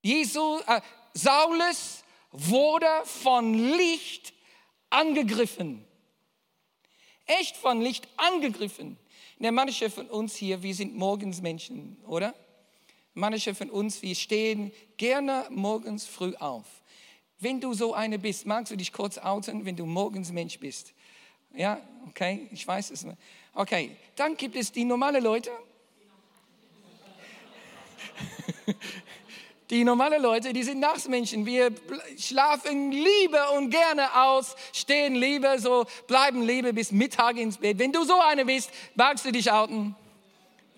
Jesu, 0.02 0.60
äh, 0.66 0.80
Saulus 1.18 2.04
wurde 2.30 2.86
von 3.04 3.54
Licht 3.54 4.32
angegriffen. 4.88 5.84
Echt 7.26 7.56
von 7.56 7.80
Licht 7.80 8.06
angegriffen. 8.16 8.96
Ja, 9.40 9.50
manche 9.50 9.90
von 9.90 10.08
uns 10.08 10.36
hier, 10.36 10.62
wir 10.62 10.74
sind 10.74 10.96
morgens 10.96 11.42
Menschen, 11.42 11.96
oder? 12.06 12.34
Manche 13.14 13.54
von 13.54 13.68
uns, 13.68 14.00
wir 14.00 14.14
stehen 14.14 14.72
gerne 14.96 15.46
morgens 15.50 16.06
früh 16.06 16.36
auf. 16.36 16.66
Wenn 17.40 17.60
du 17.60 17.74
so 17.74 17.94
eine 17.94 18.18
bist, 18.18 18.46
magst 18.46 18.70
du 18.72 18.76
dich 18.76 18.92
kurz 18.92 19.18
outen, 19.18 19.64
wenn 19.64 19.76
du 19.76 19.86
morgens 19.86 20.30
Mensch 20.30 20.58
bist? 20.60 20.94
Ja, 21.54 21.80
okay, 22.08 22.48
ich 22.52 22.66
weiß 22.66 22.90
es. 22.90 23.06
Okay, 23.54 23.96
dann 24.14 24.36
gibt 24.36 24.54
es 24.54 24.70
die 24.70 24.84
normale 24.84 25.18
Leute. 25.18 25.50
Die 29.70 29.84
normale 29.84 30.16
Leute, 30.16 30.54
die 30.54 30.62
sind 30.62 30.80
Nachtsmenschen. 30.80 31.44
Wir 31.44 31.70
schlafen 32.18 32.90
lieber 32.90 33.52
und 33.52 33.68
gerne 33.68 34.14
aus, 34.14 34.56
stehen 34.72 35.14
lieber 35.14 35.58
so, 35.58 35.84
bleiben 36.06 36.42
lieber 36.42 36.72
bis 36.72 36.90
Mittag 36.90 37.36
ins 37.36 37.58
Bett. 37.58 37.78
Wenn 37.78 37.92
du 37.92 38.02
so 38.04 38.18
eine 38.18 38.46
bist, 38.46 38.70
magst 38.94 39.26
du 39.26 39.30
dich 39.30 39.52
outen? 39.52 39.94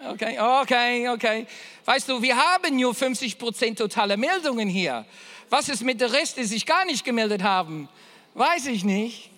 Okay, 0.01 0.41
okay, 0.41 1.09
okay. 1.09 1.47
Weißt 1.85 2.09
du, 2.09 2.21
wir 2.21 2.37
haben 2.37 2.77
nur 2.77 2.93
50 2.93 3.39
Prozent 3.39 3.79
totale 3.79 4.17
Meldungen 4.17 4.69
hier. 4.69 5.05
Was 5.51 5.69
ist 5.69 5.83
mit 5.83 6.01
der 6.01 6.13
Rest, 6.13 6.39
die 6.39 6.45
sich 6.45 6.67
gar 6.67 6.85
nicht 6.85 7.05
gemeldet 7.05 7.45
haben? 7.45 7.89
Weiß 8.35 8.67
ich 8.67 8.83
nicht. 8.83 9.31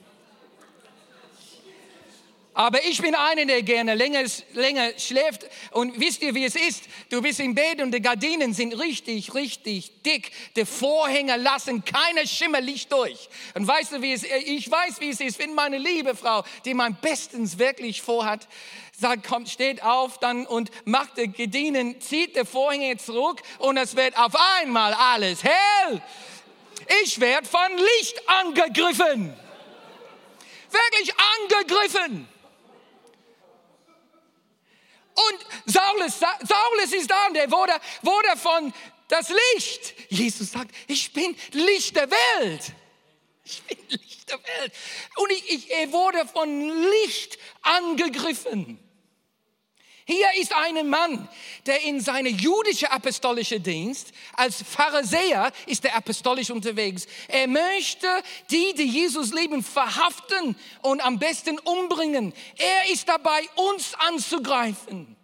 Aber 2.54 2.84
ich 2.84 3.00
bin 3.00 3.14
einer, 3.14 3.46
der 3.46 3.62
gerne 3.62 3.94
länger, 3.94 4.24
länger 4.52 4.90
schläft. 4.98 5.46
Und 5.70 5.98
wisst 5.98 6.20
ihr, 6.22 6.34
wie 6.34 6.44
es 6.44 6.54
ist? 6.54 6.84
Du 7.08 7.22
bist 7.22 7.40
im 7.40 7.54
Bett 7.54 7.80
und 7.80 7.92
die 7.92 8.02
Gardinen 8.02 8.52
sind 8.52 8.74
richtig, 8.74 9.34
richtig 9.34 10.02
dick. 10.02 10.32
Die 10.54 10.66
Vorhänge 10.66 11.36
lassen 11.36 11.82
keine 11.82 12.26
Schimmerlicht 12.26 12.92
durch. 12.92 13.30
Und 13.54 13.66
weißt 13.66 13.92
du, 13.92 14.02
wie 14.02 14.12
es, 14.12 14.24
ich 14.24 14.70
weiß, 14.70 15.00
wie 15.00 15.08
es 15.08 15.20
ist, 15.20 15.38
wenn 15.38 15.54
meine 15.54 15.78
liebe 15.78 16.14
Frau, 16.14 16.44
die 16.66 16.74
mein 16.74 16.94
Bestens 16.96 17.58
wirklich 17.58 18.02
vorhat, 18.02 18.46
sagt, 19.00 19.26
kommt, 19.26 19.48
steht 19.48 19.82
auf 19.82 20.18
dann 20.18 20.46
und 20.46 20.70
macht 20.84 21.16
die 21.16 21.28
Gardinen, 21.28 22.02
zieht 22.02 22.36
die 22.36 22.44
Vorhänge 22.44 22.98
zurück 22.98 23.40
und 23.60 23.78
es 23.78 23.96
wird 23.96 24.18
auf 24.18 24.34
einmal 24.60 24.92
alles 24.92 25.42
hell. 25.42 26.02
Ich 27.02 27.18
werde 27.18 27.48
von 27.48 27.60
Licht 27.98 28.28
angegriffen. 28.28 29.34
Wirklich 30.70 31.14
angegriffen. 31.40 32.28
Und 35.14 35.72
Saulus, 35.72 36.18
Saulus 36.18 36.92
ist 36.92 37.10
da 37.10 37.26
und 37.26 37.36
er 37.36 37.50
wurde, 37.50 37.74
wurde 38.02 38.36
von 38.36 38.72
das 39.08 39.28
Licht. 39.28 39.94
Jesus 40.08 40.52
sagt, 40.52 40.74
ich 40.86 41.12
bin 41.12 41.36
Licht 41.52 41.96
der 41.96 42.10
Welt. 42.10 42.72
Ich 43.44 43.62
bin 43.62 43.78
Licht 43.88 44.30
der 44.30 44.38
Welt. 44.38 44.72
Und 45.16 45.32
ich, 45.32 45.50
ich, 45.50 45.70
er 45.70 45.92
wurde 45.92 46.26
von 46.26 46.60
Licht 47.04 47.38
angegriffen. 47.60 48.78
Hier 50.04 50.26
ist 50.40 50.52
ein 50.52 50.88
Mann, 50.88 51.28
der 51.66 51.82
in 51.82 52.00
seine 52.00 52.28
jüdische 52.28 52.90
apostolische 52.90 53.60
Dienst 53.60 54.12
als 54.34 54.62
Pharisäer 54.62 55.52
ist 55.66 55.84
er 55.84 55.94
apostolisch 55.94 56.50
unterwegs. 56.50 57.06
Er 57.28 57.46
möchte 57.46 58.08
die, 58.50 58.74
die 58.74 58.88
Jesus 58.88 59.32
lieben, 59.32 59.62
verhaften 59.62 60.56
und 60.82 61.04
am 61.04 61.18
besten 61.20 61.58
umbringen. 61.60 62.32
Er 62.56 62.92
ist 62.92 63.08
dabei, 63.08 63.48
uns 63.54 63.94
anzugreifen. 63.94 65.16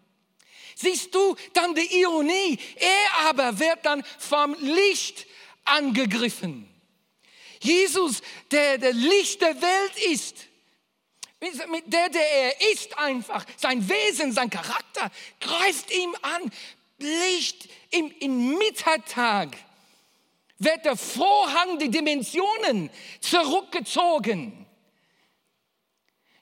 Siehst 0.76 1.12
du 1.12 1.34
dann 1.54 1.74
die 1.74 2.00
Ironie? 2.00 2.56
Er 2.76 3.28
aber 3.28 3.58
wird 3.58 3.84
dann 3.84 4.04
vom 4.18 4.54
Licht 4.60 5.26
angegriffen. 5.64 6.72
Jesus, 7.60 8.22
der 8.52 8.78
der 8.78 8.92
Licht 8.92 9.40
der 9.40 9.60
Welt 9.60 10.12
ist, 10.12 10.47
der, 11.40 12.08
der 12.08 12.32
er 12.32 12.72
ist 12.72 12.98
einfach, 12.98 13.44
sein 13.56 13.88
Wesen, 13.88 14.32
sein 14.32 14.50
Charakter, 14.50 15.10
greift 15.40 15.90
ihm 15.90 16.14
an. 16.22 16.50
Licht 16.98 17.68
im, 17.90 18.12
im 18.18 18.58
Mittag 18.58 19.56
wird 20.58 20.84
der 20.84 20.96
Vorhang, 20.96 21.78
die 21.78 21.90
Dimensionen 21.90 22.90
zurückgezogen. 23.20 24.66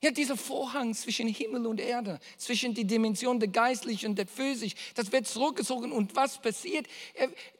Ja, 0.02 0.10
dieser 0.10 0.36
Vorhang 0.36 0.94
zwischen 0.94 1.28
Himmel 1.28 1.66
und 1.66 1.80
Erde, 1.80 2.20
zwischen 2.36 2.74
die 2.74 2.86
Dimension 2.86 3.40
der 3.40 3.48
geistlich 3.48 4.06
und 4.06 4.16
der 4.16 4.26
physisch, 4.26 4.74
das 4.94 5.10
wird 5.12 5.26
zurückgezogen 5.26 5.92
und 5.92 6.14
was 6.14 6.40
passiert? 6.40 6.86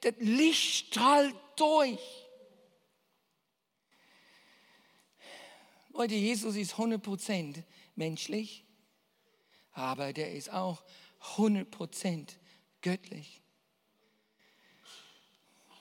Das 0.01 0.15
Licht 0.19 0.87
strahlt 0.89 1.35
durch. 1.57 1.99
Leute, 5.99 6.15
Jesus 6.15 6.57
ist 6.57 6.75
100% 6.75 7.63
menschlich, 7.95 8.65
aber 9.73 10.13
der 10.13 10.35
ist 10.35 10.53
auch 10.53 10.83
100% 11.37 12.35
göttlich. 12.83 13.41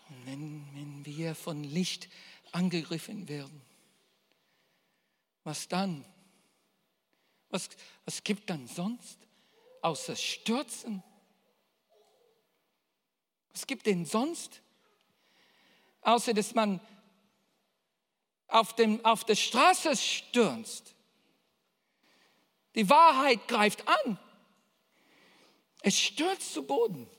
Und 0.07 0.25
wenn, 0.25 0.65
wenn 0.73 1.05
wir 1.05 1.35
von 1.35 1.65
Licht 1.65 2.07
angegriffen 2.53 3.27
werden, 3.27 3.61
was 5.43 5.67
dann? 5.67 6.05
Was, 7.49 7.67
was 8.05 8.23
gibt 8.23 8.49
dann 8.49 8.67
sonst 8.67 9.19
außer 9.81 10.15
Stürzen? 10.15 11.03
Was 13.51 13.67
gibt 13.67 13.85
denn 13.85 14.05
sonst? 14.05 14.61
Außer 15.99 16.33
dass 16.33 16.55
man 16.55 16.79
auf, 18.47 18.73
dem, 18.73 19.03
auf 19.03 19.23
der 19.23 19.35
Straße 19.35 19.95
stürzt. 19.95 20.95
Die 22.75 22.89
Wahrheit 22.89 23.47
greift 23.47 23.87
an. 23.87 24.19
Es 25.81 25.99
stürzt 25.99 26.53
zu 26.53 26.63
Boden. 26.63 27.09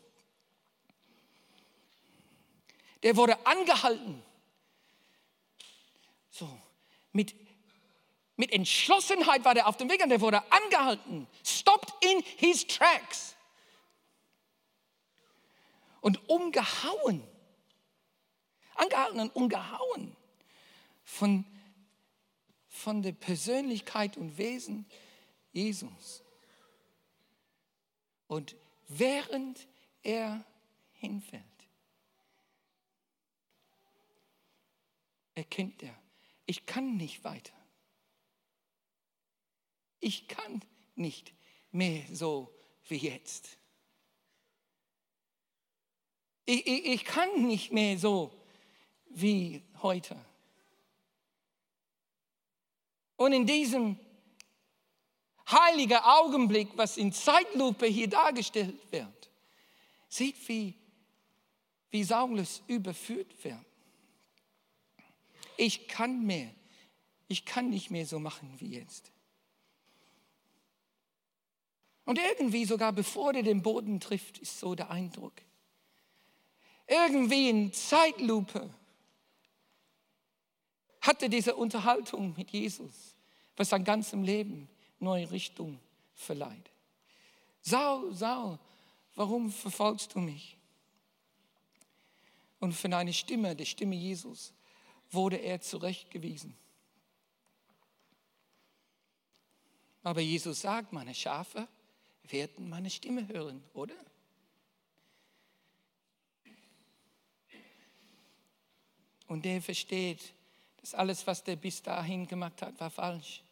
Der 3.02 3.16
wurde 3.16 3.46
angehalten. 3.46 4.22
So, 6.30 6.48
mit, 7.12 7.34
mit 8.36 8.52
Entschlossenheit 8.52 9.44
war 9.44 9.54
der 9.54 9.68
auf 9.68 9.76
dem 9.76 9.88
Weg 9.88 10.02
und 10.02 10.10
der 10.10 10.20
wurde 10.20 10.42
angehalten. 10.50 11.26
Stopped 11.44 11.92
in 12.04 12.22
his 12.36 12.66
tracks. 12.66 13.36
Und 16.00 16.28
umgehauen. 16.28 17.26
Angehalten 18.74 19.20
und 19.20 19.34
umgehauen 19.34 20.15
von, 21.16 21.46
von 22.68 23.02
der 23.02 23.12
Persönlichkeit 23.12 24.18
und 24.18 24.36
Wesen 24.36 24.86
Jesus. 25.52 26.22
Und 28.26 28.54
während 28.88 29.66
er 30.02 30.44
hinfällt, 30.92 31.42
erkennt 35.34 35.82
er, 35.82 35.96
ich 36.44 36.66
kann 36.66 36.96
nicht 36.96 37.24
weiter. 37.24 37.54
Ich 40.00 40.28
kann 40.28 40.62
nicht 40.96 41.32
mehr 41.70 42.04
so 42.12 42.54
wie 42.88 42.96
jetzt. 42.96 43.58
Ich, 46.44 46.66
ich, 46.66 46.84
ich 46.84 47.04
kann 47.04 47.46
nicht 47.46 47.72
mehr 47.72 47.98
so 47.98 48.32
wie 49.08 49.62
heute. 49.80 50.22
Und 53.16 53.32
in 53.32 53.46
diesem 53.46 53.98
heiligen 55.50 55.98
Augenblick, 55.98 56.68
was 56.76 56.96
in 56.96 57.12
Zeitlupe 57.12 57.86
hier 57.86 58.08
dargestellt 58.08 58.78
wird, 58.90 59.30
sieht, 60.08 60.48
wie, 60.48 60.74
wie 61.90 62.04
Saulus 62.04 62.62
überführt 62.66 63.32
wird. 63.44 63.64
Ich 65.56 65.88
kann 65.88 66.26
mehr, 66.26 66.50
ich 67.28 67.44
kann 67.44 67.70
nicht 67.70 67.90
mehr 67.90 68.06
so 68.06 68.18
machen 68.18 68.54
wie 68.58 68.74
jetzt. 68.74 69.10
Und 72.04 72.18
irgendwie 72.18 72.64
sogar 72.64 72.92
bevor 72.92 73.34
er 73.34 73.42
den 73.42 73.62
Boden 73.62 73.98
trifft, 73.98 74.38
ist 74.38 74.60
so 74.60 74.74
der 74.74 74.90
Eindruck. 74.90 75.32
Irgendwie 76.86 77.48
in 77.50 77.72
Zeitlupe 77.72 78.70
hatte 81.06 81.28
diese 81.28 81.54
Unterhaltung 81.54 82.34
mit 82.36 82.50
Jesus, 82.50 83.14
was 83.56 83.70
sein 83.70 83.84
ganzes 83.84 84.18
Leben 84.20 84.68
neue 84.98 85.30
Richtung 85.30 85.78
verleiht. 86.14 86.70
Saul, 87.62 88.14
Saul, 88.14 88.58
warum 89.14 89.50
verfolgst 89.50 90.14
du 90.14 90.20
mich? 90.20 90.56
Und 92.60 92.72
von 92.72 92.92
einer 92.92 93.12
Stimme, 93.12 93.54
der 93.54 93.64
Stimme 93.64 93.94
Jesus, 93.94 94.52
wurde 95.10 95.36
er 95.36 95.60
zurechtgewiesen. 95.60 96.56
Aber 100.02 100.20
Jesus 100.20 100.60
sagt, 100.60 100.92
meine 100.92 101.14
Schafe 101.14 101.66
werden 102.24 102.68
meine 102.68 102.90
Stimme 102.90 103.26
hören, 103.28 103.62
oder? 103.74 103.96
Und 109.26 109.44
der 109.44 109.60
versteht, 109.60 110.32
dass 110.86 110.94
alles, 110.94 111.26
was 111.26 111.42
der 111.42 111.56
bis 111.56 111.82
dahin 111.82 112.28
gemacht 112.28 112.62
hat, 112.62 112.78
war 112.78 112.90
falsch. 112.90 113.42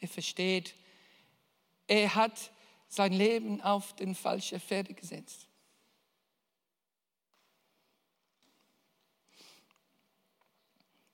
Er 0.00 0.08
versteht, 0.08 0.74
er 1.86 2.14
hat 2.14 2.52
sein 2.88 3.14
Leben 3.14 3.62
auf 3.62 3.96
den 3.96 4.14
falschen 4.14 4.60
Pferde 4.60 4.92
gesetzt. 4.92 5.48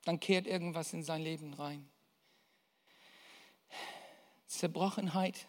Dann 0.03 0.19
kehrt 0.19 0.49
irgendwas 0.49 0.93
in 0.93 1.05
sein 1.05 1.23
Leben 1.23 1.55
rein. 1.55 1.89
Zerbrochenheit 4.49 5.47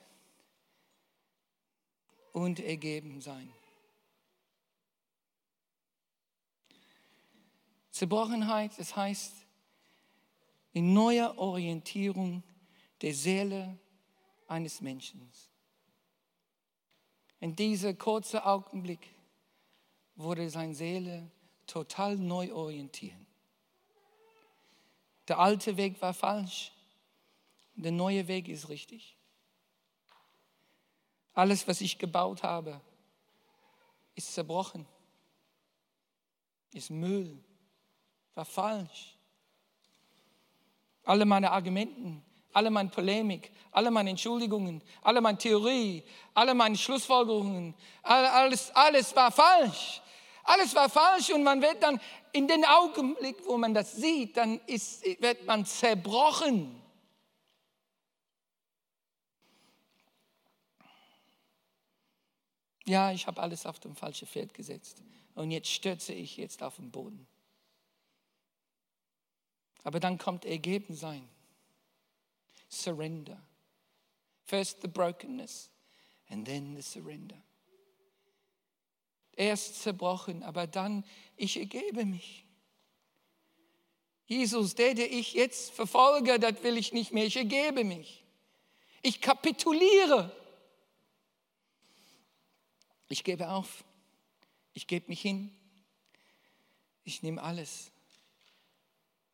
und 2.32 2.60
ergeben 2.60 3.22
Zerbrochenheit, 7.96 8.78
das 8.78 8.94
heißt, 8.94 9.32
in 10.74 10.92
neuer 10.92 11.38
Orientierung 11.38 12.44
der 13.02 13.14
Seele 13.14 13.80
eines 14.50 14.82
Menschen. 14.82 15.32
In 17.40 17.56
diesem 17.56 17.98
kurzen 17.98 18.40
Augenblick 18.42 19.00
wurde 20.18 20.50
seine 20.50 20.76
Seele 20.76 21.32
total 21.68 22.18
neu 22.18 22.52
orientiert. 22.52 23.16
Der 25.30 25.40
alte 25.40 25.78
Weg 25.78 26.02
war 26.02 26.14
falsch, 26.14 26.74
der 27.76 27.94
neue 27.94 28.28
Weg 28.28 28.50
ist 28.50 28.68
richtig. 28.68 29.16
Alles, 31.34 31.66
was 31.66 31.80
ich 31.80 31.98
gebaut 31.98 32.44
habe, 32.44 32.82
ist 34.16 34.34
zerbrochen, 34.34 34.86
ist 36.74 36.90
Müll, 36.90 37.42
war 38.36 38.46
falsch. 38.46 39.18
Alle 41.04 41.26
meine 41.26 41.52
Argumenten, 41.52 42.24
alle 42.54 42.70
meine 42.70 42.90
Polemik, 42.90 43.52
alle 43.72 43.92
meine 43.92 44.10
Entschuldigungen, 44.12 44.82
alle 45.02 45.22
meine 45.22 45.38
Theorie, 45.38 46.04
alle 46.34 46.54
meine 46.54 46.78
Schlussfolgerungen, 46.78 47.74
alles, 48.04 48.72
alles 48.72 49.16
war 49.16 49.32
falsch. 49.32 50.02
Alles 50.44 50.76
war 50.76 50.90
falsch 50.90 51.32
und 51.32 51.44
man 51.44 51.62
wird 51.62 51.82
dann 51.82 52.00
in 52.32 52.48
den 52.48 52.64
Augenblick, 52.66 53.38
wo 53.48 53.58
man 53.58 53.74
das 53.74 53.96
sieht, 53.96 54.38
dann 54.38 54.60
ist, 54.68 55.04
wird 55.22 55.46
man 55.46 55.66
zerbrochen. 55.66 56.82
Ja, 62.86 63.12
ich 63.12 63.26
habe 63.26 63.42
alles 63.42 63.66
auf 63.66 63.80
dem 63.80 63.96
falschen 63.96 64.28
Pferd 64.28 64.54
gesetzt 64.54 65.02
und 65.34 65.50
jetzt 65.50 65.70
stürze 65.70 66.14
ich 66.14 66.38
jetzt 66.38 66.62
auf 66.62 66.76
den 66.76 66.92
Boden. 66.92 67.28
Aber 69.86 70.00
dann 70.00 70.18
kommt 70.18 70.46
Ergebensein. 70.46 71.30
Surrender. 72.68 73.40
First 74.44 74.82
the 74.82 74.88
brokenness 74.88 75.70
and 76.28 76.46
then 76.46 76.76
the 76.76 76.82
surrender. 76.82 77.38
Erst 79.38 79.84
zerbrochen, 79.84 80.42
aber 80.44 80.66
dann, 80.66 81.06
ich 81.38 81.58
ergebe 81.58 82.04
mich. 82.04 82.46
Jesus, 84.26 84.74
der, 84.74 84.96
der 84.96 85.12
ich 85.12 85.34
jetzt 85.34 85.72
verfolge, 85.72 86.40
das 86.40 86.64
will 86.64 86.78
ich 86.78 86.92
nicht 86.92 87.12
mehr. 87.12 87.26
Ich 87.26 87.36
ergebe 87.36 87.84
mich. 87.84 88.24
Ich 89.04 89.22
kapituliere. 89.22 90.36
Ich 93.08 93.24
gebe 93.24 93.50
auf. 93.50 93.84
Ich 94.74 94.88
gebe 94.88 95.10
mich 95.10 95.22
hin. 95.22 95.56
Ich 97.04 97.22
nehme 97.22 97.44
alles 97.44 97.92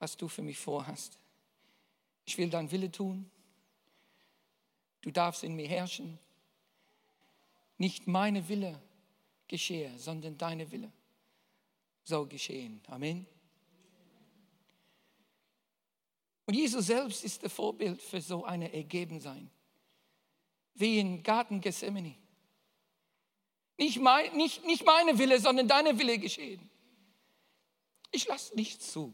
was 0.01 0.17
du 0.17 0.27
für 0.27 0.41
mich 0.41 0.57
vorhast. 0.57 1.19
Ich 2.25 2.35
will 2.37 2.49
dein 2.49 2.71
Wille 2.71 2.91
tun. 2.91 3.29
Du 5.01 5.11
darfst 5.11 5.43
in 5.43 5.55
mir 5.55 5.67
herrschen. 5.67 6.17
Nicht 7.77 8.07
meine 8.07 8.49
Wille 8.49 8.81
geschehe, 9.47 9.95
sondern 9.97 10.37
deine 10.39 10.71
Wille 10.71 10.91
soll 12.03 12.27
geschehen. 12.27 12.81
Amen. 12.87 13.27
Und 16.47 16.55
Jesus 16.55 16.87
selbst 16.87 17.23
ist 17.23 17.43
das 17.43 17.53
Vorbild 17.53 18.01
für 18.01 18.21
so 18.21 18.43
eine 18.43 18.73
Ergebensein. 18.73 19.51
Wie 20.73 20.99
im 20.99 21.21
Garten 21.21 21.61
Gethsemane. 21.61 22.15
Nicht, 23.77 23.99
mein, 23.99 24.35
nicht, 24.35 24.65
nicht 24.65 24.83
meine 24.83 25.17
Wille, 25.19 25.39
sondern 25.39 25.67
deine 25.67 25.97
Wille 25.99 26.17
geschehen. 26.17 26.69
Ich 28.11 28.25
lasse 28.25 28.55
nicht 28.55 28.81
zu, 28.81 29.13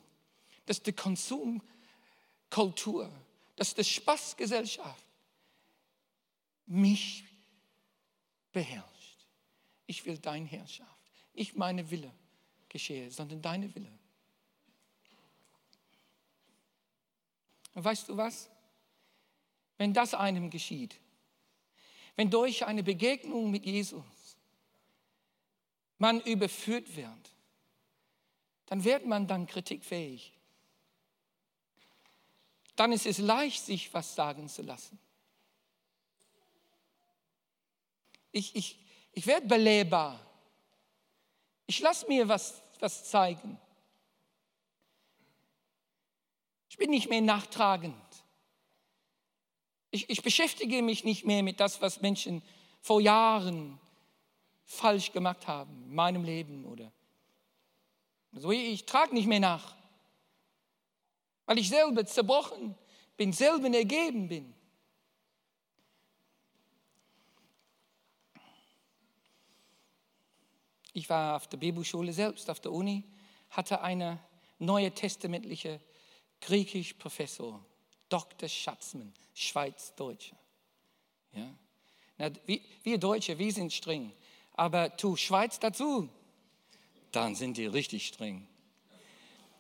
dass 0.68 0.84
die 0.84 0.94
Konsumkultur, 0.94 3.12
dass 3.56 3.74
die 3.74 3.84
Spaßgesellschaft 3.84 5.04
mich 6.68 7.24
beherrscht. 8.52 9.26
Ich 9.88 10.06
will 10.06 10.20
deine 10.20 10.46
Herrschaft, 10.46 11.00
nicht 11.34 11.56
meine 11.56 11.90
Wille 11.90 12.14
geschehe, 12.70 13.10
sondern 13.10 13.42
deine 13.42 13.74
Wille. 13.74 13.92
Und 17.74 17.84
weißt 17.84 18.10
du 18.10 18.18
was? 18.18 18.50
Wenn 19.78 19.94
das 19.94 20.14
einem 20.14 20.50
geschieht, 20.50 21.00
wenn 22.16 22.30
durch 22.30 22.66
eine 22.66 22.84
Begegnung 22.84 23.52
mit 23.52 23.66
Jesus 23.66 24.04
man 26.00 26.20
überführt 26.22 26.96
wird, 26.96 27.34
dann 28.66 28.84
wird 28.84 29.06
man 29.06 29.28
dann 29.28 29.48
kritikfähig. 29.48 30.37
Dann 32.78 32.92
ist 32.92 33.08
es 33.08 33.18
leicht, 33.18 33.66
sich 33.66 33.94
was 33.94 34.16
sagen 34.16 34.48
zu 34.48 34.62
lassen. 34.62 35.00
Ich, 38.32 38.56
ich, 38.56 38.80
ich 39.14 39.26
werde 39.26 39.48
belehbar. 39.48 40.20
Ich 41.66 41.80
lasse 41.80 42.08
mir 42.08 42.30
was, 42.30 42.62
was 42.80 43.10
zeigen. 43.10 43.60
Ich 46.70 46.78
bin 46.78 46.92
nicht 46.92 47.10
mehr 47.10 47.22
nachtragend. 47.22 47.96
Ich, 49.90 50.08
ich 50.12 50.22
beschäftige 50.22 50.84
mich 50.84 51.04
nicht 51.04 51.26
mehr 51.26 51.42
mit 51.42 51.60
das, 51.60 51.82
was 51.82 52.02
Menschen 52.02 52.44
vor 52.82 53.02
Jahren 53.02 53.80
falsch 54.66 55.12
gemacht 55.14 55.48
haben 55.48 55.86
in 55.86 55.96
meinem 55.96 56.24
Leben 56.24 56.64
oder 56.66 56.92
so. 58.34 58.52
Ich 58.52 58.86
trage 58.86 59.16
nicht 59.16 59.28
mehr 59.28 59.40
nach, 59.40 59.77
weil 61.48 61.58
ich 61.58 61.70
selber 61.70 62.06
zerbrochen 62.06 62.76
bin, 63.16 63.34
selber 63.34 63.74
ergeben 63.74 64.28
bin. 64.28 64.54
Ich 70.94 71.10
war 71.10 71.38
auf 71.38 71.48
der 71.48 71.58
Bibelschule 71.58 72.12
selbst, 72.12 72.50
auf 72.50 72.60
der 72.60 72.72
Uni, 72.72 73.04
hatte 73.50 73.82
eine 73.82 74.20
neue 74.60 74.92
testamentliche 74.92 75.80
Griechisch-Professor, 76.42 77.64
Dr. 78.10 78.50
Schatzmann, 78.50 79.14
Schweiz-Deutscher. 79.34 80.38
Ja? 81.34 81.56
Na, 82.18 82.32
wir, 82.46 82.60
wir 82.84 82.98
Deutsche, 82.98 83.38
wir 83.38 83.54
sind 83.54 83.72
streng, 83.72 84.12
aber 84.54 84.96
tu 84.98 85.16
Schweiz 85.16 85.60
dazu, 85.60 86.10
dann 87.12 87.36
sind 87.36 87.58
die 87.58 87.68
richtig 87.68 88.08
streng. 88.08 88.48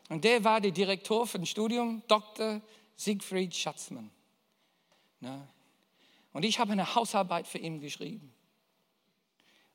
Und 0.09 0.23
der 0.23 0.43
war 0.43 0.61
der 0.61 0.71
Direktor 0.71 1.27
für 1.27 1.39
das 1.39 1.49
Studium, 1.49 2.01
Dr. 2.07 2.61
Siegfried 2.95 3.55
Schatzmann. 3.55 4.09
Na? 5.19 5.47
Und 6.33 6.43
ich 6.43 6.59
habe 6.59 6.71
eine 6.71 6.95
Hausarbeit 6.95 7.47
für 7.47 7.57
ihn 7.57 7.81
geschrieben. 7.81 8.33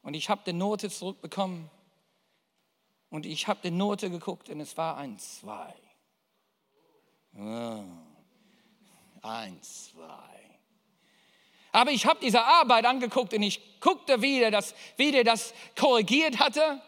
Und 0.03 0.15
ich 0.15 0.29
habe 0.29 0.43
die 0.47 0.53
Note 0.53 0.91
zurückbekommen. 0.91 1.71
Und 3.11 3.27
ich 3.27 3.47
habe 3.47 3.61
die 3.63 3.71
Note 3.71 4.11
geguckt 4.11 4.49
und 4.49 4.61
es 4.61 4.77
war 4.77 4.97
ein 4.97 5.19
Zwei. 5.19 5.75
Oh. 7.37 7.85
Ein, 9.23 9.63
zwei. 9.63 10.33
Aber 11.71 11.91
ich 11.91 12.05
habe 12.05 12.21
diese 12.21 12.45
Arbeit 12.45 12.85
angeguckt 12.85 13.33
und 13.33 13.43
ich 13.43 13.81
guckte, 13.81 14.21
wie 14.21 14.39
der 14.41 14.51
das, 14.51 14.75
wie 14.97 15.11
der 15.11 15.25
das 15.25 15.55
korrigiert 15.79 16.39
hatte. 16.39 16.83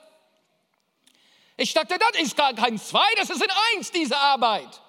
Ich 1.56 1.72
dachte, 1.72 1.98
das 1.98 2.20
ist 2.20 2.36
gar 2.36 2.52
kein 2.52 2.78
Zwei, 2.78 3.06
das 3.16 3.30
ist 3.30 3.42
ein 3.42 3.56
Eins, 3.72 3.90
diese 3.90 4.16
Arbeit. 4.16 4.80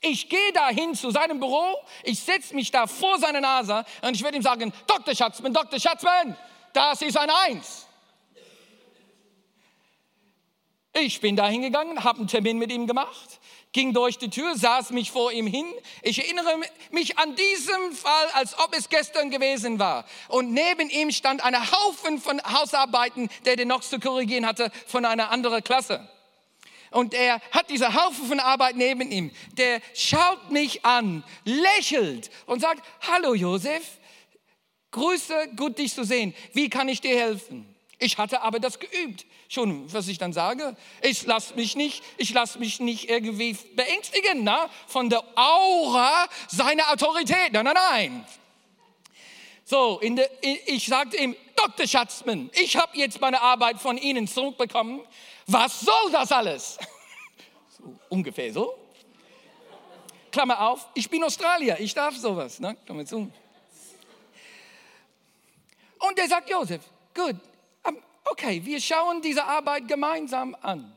Ich 0.00 0.28
gehe 0.28 0.52
dahin 0.52 0.96
zu 0.96 1.10
seinem 1.10 1.38
Büro, 1.38 1.76
ich 2.02 2.18
setze 2.18 2.54
mich 2.56 2.72
da 2.72 2.88
vor 2.88 3.18
seine 3.20 3.40
Nase 3.40 3.84
und 4.02 4.14
ich 4.14 4.22
werde 4.24 4.36
ihm 4.36 4.42
sagen, 4.42 4.72
Dr. 4.88 5.14
Schatzmann, 5.14 5.52
Dr. 5.52 5.78
Schatzmann, 5.78 6.36
das 6.72 7.02
ist 7.02 7.16
ein 7.16 7.30
Eins. 7.30 7.86
Ich 10.94 11.20
bin 11.20 11.36
da 11.36 11.46
hingegangen, 11.46 12.02
habe 12.02 12.18
einen 12.18 12.28
Termin 12.28 12.58
mit 12.58 12.72
ihm 12.72 12.88
gemacht, 12.88 13.40
ging 13.72 13.92
durch 13.94 14.18
die 14.18 14.30
Tür, 14.30 14.56
saß 14.56 14.90
mich 14.90 15.10
vor 15.10 15.32
ihm 15.32 15.46
hin. 15.46 15.66
Ich 16.02 16.18
erinnere 16.18 16.60
mich 16.90 17.18
an 17.18 17.34
diesen 17.34 17.92
Fall, 17.92 18.28
als 18.34 18.58
ob 18.58 18.76
es 18.76 18.88
gestern 18.88 19.30
gewesen 19.30 19.78
war. 19.78 20.04
Und 20.28 20.52
neben 20.52 20.90
ihm 20.90 21.10
stand 21.10 21.42
ein 21.42 21.54
Haufen 21.54 22.20
von 22.20 22.40
Hausarbeiten, 22.42 23.30
der 23.44 23.56
den 23.56 23.68
noch 23.68 23.80
zu 23.80 23.98
korrigieren 23.98 24.46
hatte, 24.46 24.70
von 24.86 25.04
einer 25.04 25.30
anderen 25.30 25.64
Klasse. 25.64 26.08
Und 26.90 27.14
er 27.14 27.40
hat 27.50 27.70
diese 27.70 27.94
Haufen 27.94 28.26
von 28.26 28.40
Arbeit 28.40 28.76
neben 28.76 29.10
ihm. 29.10 29.30
Der 29.56 29.80
schaut 29.94 30.50
mich 30.50 30.84
an, 30.84 31.24
lächelt 31.44 32.30
und 32.44 32.60
sagt, 32.60 32.82
hallo 33.00 33.34
Josef, 33.34 33.82
Grüße, 34.90 35.52
gut 35.56 35.78
dich 35.78 35.94
zu 35.94 36.04
sehen. 36.04 36.34
Wie 36.52 36.68
kann 36.68 36.88
ich 36.88 37.00
dir 37.00 37.18
helfen? 37.18 37.71
Ich 38.02 38.18
hatte 38.18 38.42
aber 38.42 38.58
das 38.58 38.80
geübt. 38.80 39.24
Schon, 39.48 39.92
was 39.92 40.08
ich 40.08 40.18
dann 40.18 40.32
sage, 40.32 40.76
ich 41.02 41.24
lasse 41.24 41.54
mich 41.54 41.76
nicht, 41.76 42.02
ich 42.16 42.32
lasse 42.32 42.58
mich 42.58 42.80
nicht 42.80 43.08
irgendwie 43.08 43.56
beängstigen 43.76 44.42
na, 44.42 44.68
von 44.88 45.08
der 45.08 45.22
Aura 45.36 46.26
seiner 46.48 46.90
Autorität. 46.90 47.52
Nein, 47.52 47.64
nein, 47.64 47.74
nein. 47.74 48.26
So, 49.64 50.00
der, 50.02 50.28
ich 50.42 50.86
sagte 50.86 51.16
ihm, 51.16 51.36
Dr. 51.54 51.86
Schatzmann, 51.86 52.50
ich 52.54 52.76
habe 52.76 52.98
jetzt 52.98 53.20
meine 53.20 53.40
Arbeit 53.40 53.78
von 53.78 53.96
Ihnen 53.96 54.26
zurückbekommen. 54.26 55.00
Was 55.46 55.80
soll 55.80 56.10
das 56.10 56.32
alles? 56.32 56.78
So, 57.78 57.96
ungefähr 58.10 58.52
so. 58.52 58.74
Klammer 60.30 60.68
auf, 60.68 60.86
ich 60.94 61.08
bin 61.08 61.24
Australier, 61.24 61.80
ich 61.80 61.94
darf 61.94 62.16
sowas. 62.16 62.60
Ne? 62.60 62.76
Klammer 62.84 63.06
zu. 63.06 63.32
Und 65.98 66.18
er 66.18 66.28
sagt, 66.28 66.50
Josef, 66.50 66.82
gut, 67.14 67.36
okay, 68.24 68.64
wir 68.64 68.80
schauen 68.80 69.22
diese 69.22 69.44
Arbeit 69.44 69.88
gemeinsam 69.88 70.56
an. 70.60 70.96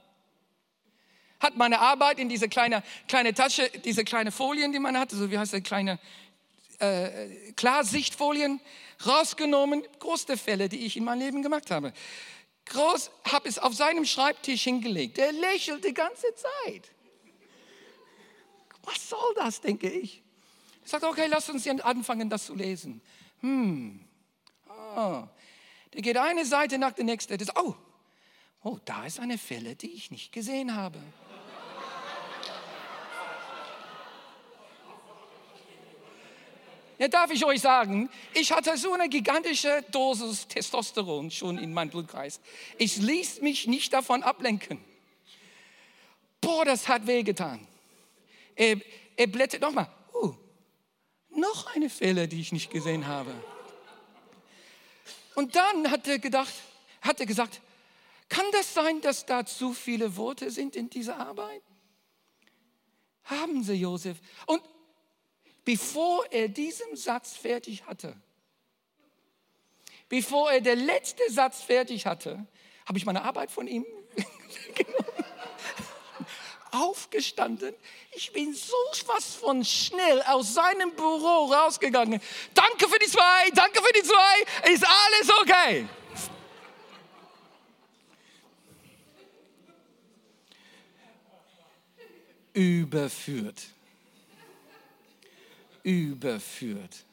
Hat 1.40 1.58
meine 1.58 1.80
Arbeit 1.80 2.20
in 2.20 2.30
diese 2.30 2.48
kleine, 2.48 2.84
kleine 3.08 3.34
Tasche, 3.34 3.70
diese 3.84 4.04
kleine 4.04 4.32
Folien, 4.32 4.72
die 4.72 4.80
man 4.80 4.98
hatte, 4.98 5.16
so 5.16 5.30
wie 5.30 5.38
heißt 5.38 5.54
das, 5.54 5.64
kleine 5.64 6.00
äh, 6.80 7.52
Klarsichtfolien, 7.54 8.60
rausgenommen, 9.06 9.84
größte 10.00 10.38
Fälle, 10.38 10.70
die 10.70 10.86
ich 10.86 10.98
in 10.98 11.04
meinem 11.04 11.20
Leben 11.20 11.42
gemacht 11.42 11.72
habe. 11.72 11.94
Groß, 12.66 13.12
habe 13.32 13.48
es 13.48 13.60
auf 13.60 13.74
seinem 13.76 14.06
Schreibtisch 14.06 14.64
hingelegt. 14.64 15.18
Der 15.18 15.32
lächelt 15.32 15.84
die 15.86 15.94
ganze 15.94 16.28
Zeit. 16.36 16.92
Was 18.84 19.10
soll 19.10 19.34
das, 19.36 19.62
denke 19.62 19.90
ich. 19.90 20.24
Ich 20.84 20.92
sagte, 20.92 21.08
okay, 21.08 21.26
lass 21.28 21.50
uns 21.50 21.68
anfangen, 21.68 22.30
das 22.30 22.46
zu 22.46 22.56
lesen. 22.56 23.02
Hm, 23.42 24.00
oh, 24.70 25.24
der 25.96 26.02
geht 26.02 26.18
eine 26.18 26.46
Seite 26.46 26.78
nach 26.78 26.92
der 26.92 27.06
nächsten. 27.06 27.38
Das, 27.38 27.56
oh, 27.56 27.74
oh, 28.64 28.78
da 28.84 29.06
ist 29.06 29.20
eine 29.20 29.38
Fälle, 29.38 29.78
die 29.78 29.92
ich 29.92 30.12
nicht 30.12 30.34
gesehen 30.34 30.76
habe. 30.76 31.00
Ja, 36.98 37.08
darf 37.08 37.32
ich 37.32 37.46
euch 37.46 37.62
sagen, 37.62 38.10
ich 38.34 38.52
hatte 38.52 38.78
so 38.78 38.94
eine 38.94 39.10
gigantische 39.10 39.84
Dosis 39.92 40.48
Testosteron 40.48 41.32
schon 41.32 41.58
in 41.58 41.74
meinem 41.74 41.90
Blutkreis. 41.90 42.42
Ich 42.78 42.98
ließ 42.98 43.42
mich 43.42 43.68
nicht 43.68 43.94
davon 43.94 44.24
ablenken. 44.24 44.80
Boah, 46.42 46.66
das 46.66 46.88
hat 46.90 47.08
wehgetan. 47.08 47.66
Er, 48.56 48.80
er 49.16 49.28
blättert 49.28 49.62
nochmal. 49.62 49.90
Uh, 50.14 50.34
noch 51.30 51.74
eine 51.76 51.90
Fälle, 51.90 52.28
die 52.28 52.40
ich 52.40 52.52
nicht 52.52 52.70
gesehen 52.70 53.08
habe. 53.08 53.34
Und 55.36 55.56
dann 55.56 55.92
hat 55.92 56.08
er 56.08 56.20
gedacht, 56.20 56.54
hat 57.02 57.20
er 57.20 57.26
gesagt, 57.26 57.62
kann 58.30 58.46
das 58.52 58.74
sein, 58.74 59.02
dass 59.02 59.26
da 59.26 59.46
zu 59.46 59.74
viele 59.74 60.16
Worte 60.18 60.50
sind 60.50 60.76
in 60.76 60.90
dieser 60.90 61.18
Arbeit? 61.18 61.62
Haben 63.26 63.64
Sie, 63.64 63.74
Josef. 63.74 64.18
Und 64.46 64.62
bevor 65.64 66.26
er 66.32 66.48
diesen 66.48 66.96
Satz 66.96 67.34
fertig 67.36 67.86
hatte, 67.86 68.16
bevor 70.10 70.52
er 70.52 70.62
der 70.62 70.76
letzte 70.76 71.24
Satz 71.32 71.62
fertig 71.62 72.06
hatte, 72.06 72.48
habe 72.86 72.98
ich 72.98 73.06
meine 73.06 73.24
Arbeit 73.24 73.52
von 73.52 73.68
ihm 73.68 73.86
genommen 74.76 75.25
aufgestanden. 76.82 77.74
Ich 78.12 78.32
bin 78.32 78.54
so 78.54 78.76
was 79.08 79.36
von 79.36 79.64
schnell 79.64 80.22
aus 80.24 80.54
seinem 80.54 80.92
Büro 80.92 81.52
rausgegangen. 81.52 82.22
Danke 82.54 82.88
für 82.88 83.00
die 83.00 83.10
zwei, 83.10 83.50
danke 83.54 83.82
für 83.82 83.94
die 83.94 84.04
zwei, 84.04 84.72
ist 84.72 84.86
alles 84.86 85.30
okay. 85.42 85.88
überführt. 92.56 93.62
Überführt. 95.84 97.04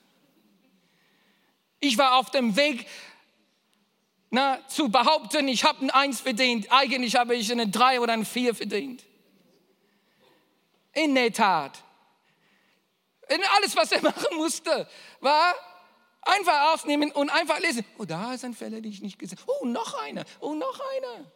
Ich 1.80 1.98
war 1.98 2.16
auf 2.16 2.30
dem 2.30 2.56
Weg 2.56 2.86
na, 4.30 4.66
zu 4.66 4.88
behaupten, 4.88 5.46
ich 5.48 5.64
habe 5.64 5.84
ein 5.84 5.90
Eins 5.90 6.20
verdient. 6.20 6.72
Eigentlich 6.72 7.16
habe 7.16 7.34
ich 7.34 7.52
eine 7.52 7.68
Drei 7.68 8.00
oder 8.00 8.14
ein 8.14 8.24
Vier 8.24 8.54
verdient. 8.54 9.04
In 10.92 11.14
der 11.14 11.32
Tat. 11.32 11.82
In 13.28 13.40
alles, 13.56 13.74
was 13.76 13.92
er 13.92 14.02
machen 14.02 14.36
musste, 14.36 14.88
war 15.20 15.54
einfach 16.22 16.74
aufnehmen 16.74 17.10
und 17.12 17.30
einfach 17.30 17.58
lesen. 17.60 17.84
Oh, 17.98 18.04
da 18.04 18.34
ist 18.34 18.44
ein 18.44 18.54
Fälle, 18.54 18.82
den 18.82 18.90
ich 18.90 19.00
nicht 19.00 19.18
gesehen 19.18 19.38
habe. 19.38 19.52
Oh, 19.60 19.66
noch 19.66 19.94
einer. 20.02 20.24
Oh, 20.40 20.54
noch 20.54 20.80
einer. 20.96 21.32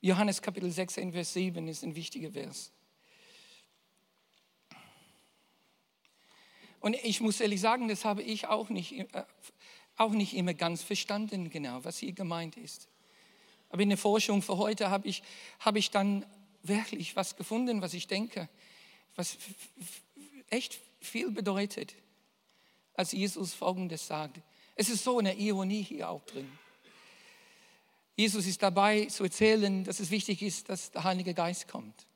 Johannes 0.00 0.40
Kapitel 0.40 0.70
6, 0.70 0.94
Vers 0.94 1.32
7 1.32 1.66
ist 1.66 1.82
ein 1.82 1.96
wichtiger 1.96 2.30
Vers. 2.30 2.70
Und 6.78 6.94
ich 6.94 7.20
muss 7.20 7.40
ehrlich 7.40 7.60
sagen, 7.60 7.88
das 7.88 8.04
habe 8.04 8.22
ich 8.22 8.46
auch 8.46 8.68
nicht, 8.68 8.92
äh, 8.92 9.24
auch 9.96 10.12
nicht 10.12 10.34
immer 10.34 10.54
ganz 10.54 10.82
verstanden, 10.82 11.50
genau, 11.50 11.84
was 11.84 11.98
hier 11.98 12.12
gemeint 12.12 12.56
ist. 12.56 12.88
Aber 13.70 13.82
in 13.82 13.88
der 13.88 13.98
Forschung 13.98 14.42
für 14.42 14.58
heute 14.58 14.90
habe 14.90 15.08
ich, 15.08 15.22
habe 15.60 15.78
ich 15.78 15.90
dann 15.90 16.24
wirklich 16.62 17.16
was 17.16 17.36
gefunden, 17.36 17.82
was 17.82 17.94
ich 17.94 18.06
denke, 18.06 18.48
was 19.14 19.36
echt 20.50 20.78
viel 21.00 21.30
bedeutet, 21.30 21.94
als 22.94 23.12
Jesus 23.12 23.54
Folgendes 23.54 24.06
sagt. 24.06 24.40
Es 24.74 24.88
ist 24.88 25.04
so 25.04 25.18
eine 25.18 25.34
Ironie 25.34 25.82
hier 25.82 26.10
auch 26.10 26.24
drin. 26.24 26.50
Jesus 28.16 28.46
ist 28.46 28.62
dabei 28.62 29.06
zu 29.06 29.24
erzählen, 29.24 29.84
dass 29.84 30.00
es 30.00 30.10
wichtig 30.10 30.42
ist, 30.42 30.68
dass 30.68 30.90
der 30.90 31.04
Heilige 31.04 31.34
Geist 31.34 31.68
kommt. 31.68 32.06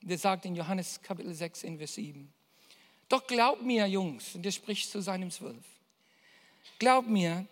Der 0.00 0.16
sagt 0.16 0.44
in 0.46 0.56
Johannes 0.56 1.02
Kapitel 1.02 1.34
6 1.34 1.64
in 1.64 1.78
Vers 1.78 1.94
7. 1.94 2.32
Doch 3.08 3.26
glaub 3.26 3.62
mir, 3.62 3.86
Jungs, 3.86 4.34
und 4.34 4.46
er 4.46 4.52
spricht 4.52 4.90
zu 4.90 5.00
seinem 5.00 5.30
Zwölf. 5.30 5.64
Glaub 6.78 7.06
mir, 7.06 7.46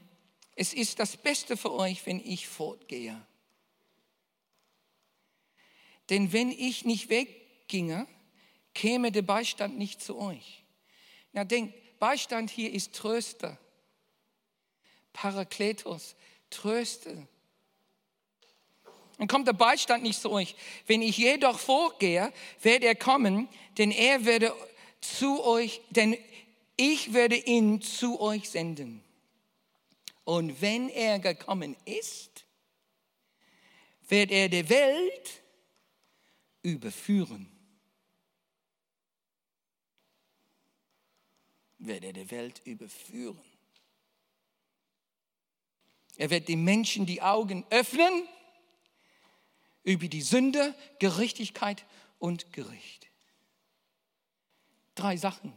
es 0.55 0.73
ist 0.73 0.99
das 0.99 1.17
Beste 1.17 1.57
für 1.57 1.73
euch, 1.73 2.05
wenn 2.07 2.21
ich 2.21 2.49
fortgehe. 2.49 3.21
Denn 6.09 6.33
wenn 6.33 6.51
ich 6.51 6.85
nicht 6.85 7.09
wegginge, 7.09 8.07
käme 8.75 9.11
der 9.11 9.23
Beistand 9.23 9.79
nicht 9.79 10.03
zu 10.03 10.19
euch. 10.19 10.63
Na 11.33 11.45
denkt, 11.45 11.75
Beistand 11.99 12.51
hier 12.51 12.73
ist 12.73 12.95
Tröster. 12.95 13.59
Parakletos, 15.13 16.15
Tröste. 16.51 17.27
Dann 19.19 19.29
kommt 19.29 19.49
der 19.49 19.55
Beistand 19.55 20.03
nicht 20.03 20.21
zu 20.21 20.31
euch. 20.31 20.55
Wenn 20.87 21.01
ich 21.01 21.17
jedoch 21.17 21.59
vorgehe, 21.59 22.33
werde 22.61 22.87
er 22.87 22.95
kommen, 22.95 23.49
denn 23.79 23.91
er 23.91 24.25
werde 24.27 24.55
zu 25.01 25.43
euch, 25.43 25.81
denn 25.91 26.17
ich 26.77 27.15
werde 27.15 27.37
ihn 27.37 27.81
zu 27.81 28.21
euch 28.21 28.51
senden. 28.51 29.03
Und 30.27 30.61
wenn 30.61 30.89
er 30.89 31.21
gekommen 31.21 31.77
ist, 31.85 32.45
wird 34.09 34.33
er 34.33 34.49
die 34.49 34.69
Welt 34.69 35.43
überführen. 36.63 37.49
Wird 41.79 42.03
er 42.03 42.13
die 42.13 42.29
Welt 42.29 42.61
überführen. 42.65 43.41
Er 46.17 46.29
wird 46.31 46.49
den 46.49 46.65
Menschen 46.65 47.07
die 47.07 47.23
Augen 47.23 47.65
öffnen 47.71 48.27
über 49.85 50.09
die 50.09 50.23
Sünde, 50.23 50.75
Gerechtigkeit 50.99 51.87
und 52.19 52.53
Gericht. 52.53 53.07
Drei 54.97 55.17
Sachen. 55.17 55.53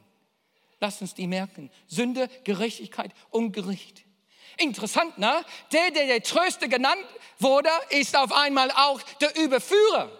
Lass 0.79 1.01
uns 1.01 1.15
die 1.15 1.25
merken. 1.25 1.71
Sünde, 1.87 2.29
Gerechtigkeit 2.43 3.15
und 3.31 3.51
Gericht. 3.51 4.05
Interessant, 4.57 5.17
ne? 5.17 5.45
Der, 5.71 5.91
der 5.91 6.07
der 6.07 6.23
Tröster 6.23 6.67
genannt 6.67 7.05
wurde, 7.39 7.69
ist 7.89 8.15
auf 8.15 8.31
einmal 8.31 8.71
auch 8.71 9.01
der 9.21 9.35
Überführer. 9.37 10.11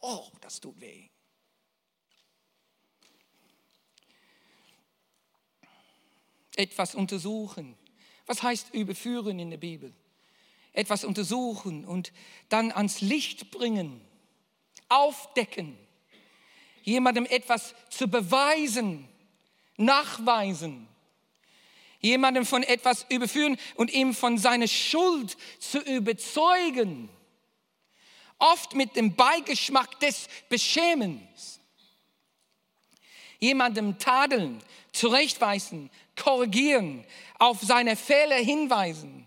Oh, 0.00 0.26
das 0.40 0.60
tut 0.60 0.80
weh. 0.80 1.08
Etwas 6.56 6.94
untersuchen, 6.94 7.76
was 8.26 8.42
heißt 8.42 8.74
überführen 8.74 9.38
in 9.38 9.50
der 9.50 9.58
Bibel? 9.58 9.94
Etwas 10.72 11.04
untersuchen 11.04 11.84
und 11.84 12.12
dann 12.48 12.72
ans 12.72 13.00
Licht 13.00 13.50
bringen, 13.50 14.00
aufdecken, 14.88 15.78
jemandem 16.82 17.26
etwas 17.26 17.74
zu 17.90 18.08
beweisen, 18.08 19.08
nachweisen, 19.76 20.88
jemandem 22.00 22.46
von 22.46 22.62
etwas 22.62 23.06
überführen 23.08 23.58
und 23.74 23.92
ihm 23.92 24.14
von 24.14 24.38
seiner 24.38 24.68
Schuld 24.68 25.36
zu 25.58 25.78
überzeugen, 25.80 27.08
oft 28.38 28.74
mit 28.74 28.96
dem 28.96 29.14
Beigeschmack 29.14 29.98
des 30.00 30.28
Beschämens, 30.48 31.60
jemandem 33.40 33.98
tadeln, 33.98 34.62
zurechtweisen, 34.92 35.90
korrigieren, 36.16 37.04
auf 37.38 37.58
seine 37.62 37.96
Fehler 37.96 38.36
hinweisen. 38.36 39.24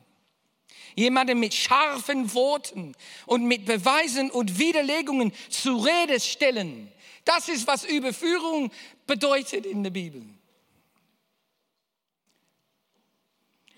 Jemanden 0.95 1.39
mit 1.39 1.53
scharfen 1.53 2.33
Worten 2.33 2.93
und 3.25 3.45
mit 3.45 3.65
Beweisen 3.65 4.29
und 4.29 4.59
Widerlegungen 4.59 5.31
zu 5.49 5.77
Rede 5.77 6.19
stellen. 6.19 6.91
Das 7.23 7.47
ist, 7.47 7.65
was 7.65 7.85
Überführung 7.85 8.71
bedeutet 9.07 9.65
in 9.65 9.83
der 9.83 9.91
Bibel. 9.91 10.21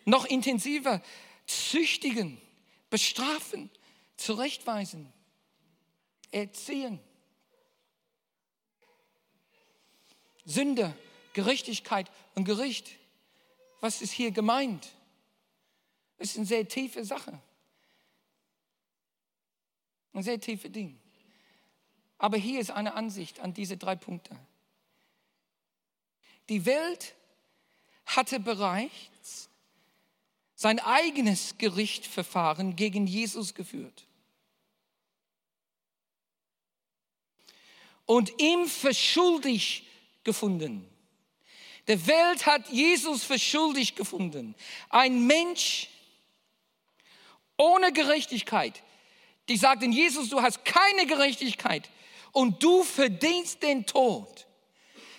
Noch 0.06 0.26
intensiver, 0.26 1.02
züchtigen, 1.48 2.42
bestrafen, 2.90 3.70
zurechtweisen, 4.18 5.12
erziehen. 6.32 7.00
Sünde, 10.46 10.96
Gerechtigkeit 11.34 12.12
und 12.36 12.44
Gericht 12.46 12.92
was 13.84 14.02
ist 14.02 14.14
hier 14.14 14.32
gemeint? 14.32 14.94
Das 16.18 16.30
ist 16.30 16.38
eine 16.38 16.46
sehr 16.46 16.66
tiefe 16.66 17.04
Sache. 17.04 17.38
Ein 20.14 20.24
sehr 20.24 20.40
tiefe 20.40 20.70
Ding. 20.70 20.98
Aber 22.18 22.38
hier 22.38 22.62
ist 22.62 22.72
eine 22.72 22.94
Ansicht 22.94 23.42
an 23.42 23.54
diese 23.54 23.76
drei 23.76 23.98
Punkte. 23.98 24.40
Die 26.48 26.66
Welt 26.66 27.14
hatte 28.06 28.40
bereits 28.40 28.94
sein 30.64 30.80
eigenes 30.80 31.58
Gerichtsverfahren 31.58 32.78
gegen 32.78 33.06
Jesus 33.06 33.54
geführt. 33.54 34.08
Und 38.06 38.32
ihm 38.42 38.68
für 38.68 38.94
gefunden. 40.24 40.88
Der 41.88 42.08
Welt 42.08 42.46
hat 42.46 42.70
Jesus 42.70 43.26
für 43.26 43.38
gefunden. 43.96 44.56
Ein 44.88 45.28
Mensch 45.28 45.90
ohne 47.58 47.92
Gerechtigkeit. 47.92 48.84
Die 49.50 49.58
sagten, 49.58 49.92
Jesus, 49.92 50.30
du 50.30 50.42
hast 50.42 50.64
keine 50.64 51.06
Gerechtigkeit 51.08 51.90
und 52.32 52.64
du 52.64 52.84
verdienst 52.84 53.62
den 53.64 53.86
Tod. 53.86 54.48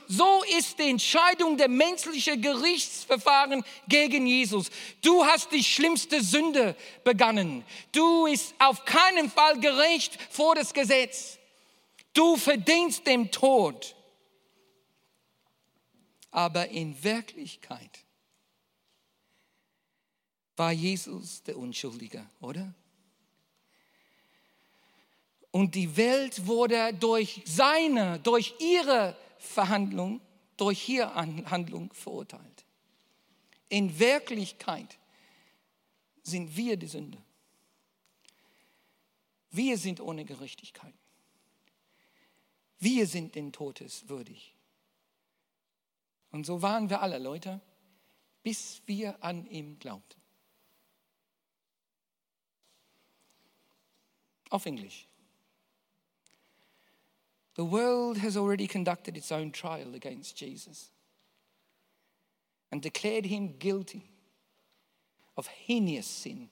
So 0.06 0.42
ist 0.58 0.78
die 0.78 0.90
Entscheidung 0.90 1.56
der 1.56 1.68
menschlichen 1.68 2.40
Gerichtsverfahren 2.40 3.64
gegen 3.88 4.26
Jesus. 4.26 4.70
Du 5.02 5.24
hast 5.24 5.50
die 5.52 5.64
schlimmste 5.64 6.22
Sünde 6.22 6.76
begangen. 7.04 7.64
Du 7.92 8.24
bist 8.24 8.54
auf 8.58 8.84
keinen 8.84 9.30
Fall 9.30 9.58
gerecht 9.60 10.18
vor 10.30 10.54
das 10.54 10.72
Gesetz. 10.74 11.38
Du 12.12 12.36
verdienst 12.36 13.06
den 13.06 13.30
Tod 13.30 13.94
aber 16.34 16.68
in 16.68 17.00
Wirklichkeit 17.04 18.04
war 20.56 20.72
Jesus 20.72 21.44
der 21.44 21.56
Unschuldige, 21.56 22.28
oder? 22.40 22.74
Und 25.52 25.76
die 25.76 25.96
Welt 25.96 26.44
wurde 26.44 26.92
durch 26.94 27.40
seine, 27.44 28.18
durch 28.18 28.52
ihre 28.58 29.16
Verhandlung, 29.44 30.20
durch 30.56 30.88
ihre 30.88 31.14
Handlung 31.14 31.92
verurteilt. 31.92 32.64
In 33.68 33.98
Wirklichkeit 33.98 34.98
sind 36.22 36.56
wir 36.56 36.76
die 36.76 36.86
Sünde. 36.86 37.18
Wir 39.50 39.78
sind 39.78 40.00
ohne 40.00 40.24
Gerechtigkeit. 40.24 40.94
Wir 42.78 43.06
sind 43.06 43.34
den 43.34 43.52
Todes 43.52 44.08
würdig. 44.08 44.54
Und 46.30 46.44
so 46.46 46.62
waren 46.62 46.90
wir 46.90 47.00
alle, 47.00 47.18
Leute. 47.18 47.60
bis 48.42 48.82
wir 48.86 49.24
an 49.24 49.46
ihn 49.46 49.78
glaubten. 49.78 50.20
Auf 54.50 54.66
Englisch. 54.66 55.08
The 57.56 57.64
world 57.64 58.18
has 58.18 58.36
already 58.36 58.66
conducted 58.66 59.16
its 59.16 59.30
own 59.30 59.52
trial 59.52 59.94
against 59.94 60.36
Jesus 60.36 60.90
and 62.72 62.82
declared 62.82 63.26
him 63.26 63.54
guilty 63.58 64.10
of 65.36 65.46
heinous 65.46 66.06
sin, 66.06 66.48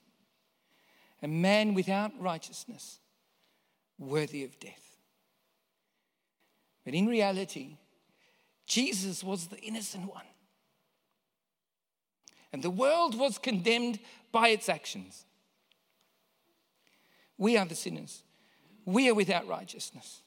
a 1.22 1.28
man 1.28 1.74
without 1.74 2.12
righteousness, 2.20 3.00
worthy 3.98 4.44
of 4.44 4.58
death. 4.60 4.96
But 6.84 6.94
in 6.94 7.06
reality, 7.06 7.78
Jesus 8.66 9.22
was 9.24 9.48
the 9.48 9.58
innocent 9.58 10.08
one. 10.08 10.24
And 12.52 12.62
the 12.62 12.70
world 12.70 13.18
was 13.18 13.38
condemned 13.38 13.98
by 14.30 14.48
its 14.48 14.68
actions. 14.68 15.24
We 17.38 17.56
are 17.56 17.66
the 17.66 17.74
sinners. 17.74 18.22
We 18.84 19.08
are 19.08 19.14
without 19.14 19.48
righteousness. 19.48 20.22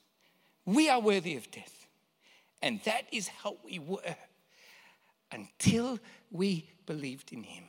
We 0.65 0.89
are 0.89 0.99
worthy 0.99 1.37
of 1.37 1.49
death. 1.51 1.87
And 2.61 2.81
that 2.83 3.05
is 3.11 3.29
how 3.43 3.57
we 3.63 3.79
were 3.79 4.15
until 5.31 5.99
we 6.31 6.63
believed 6.85 7.31
in 7.31 7.43
him. 7.43 7.65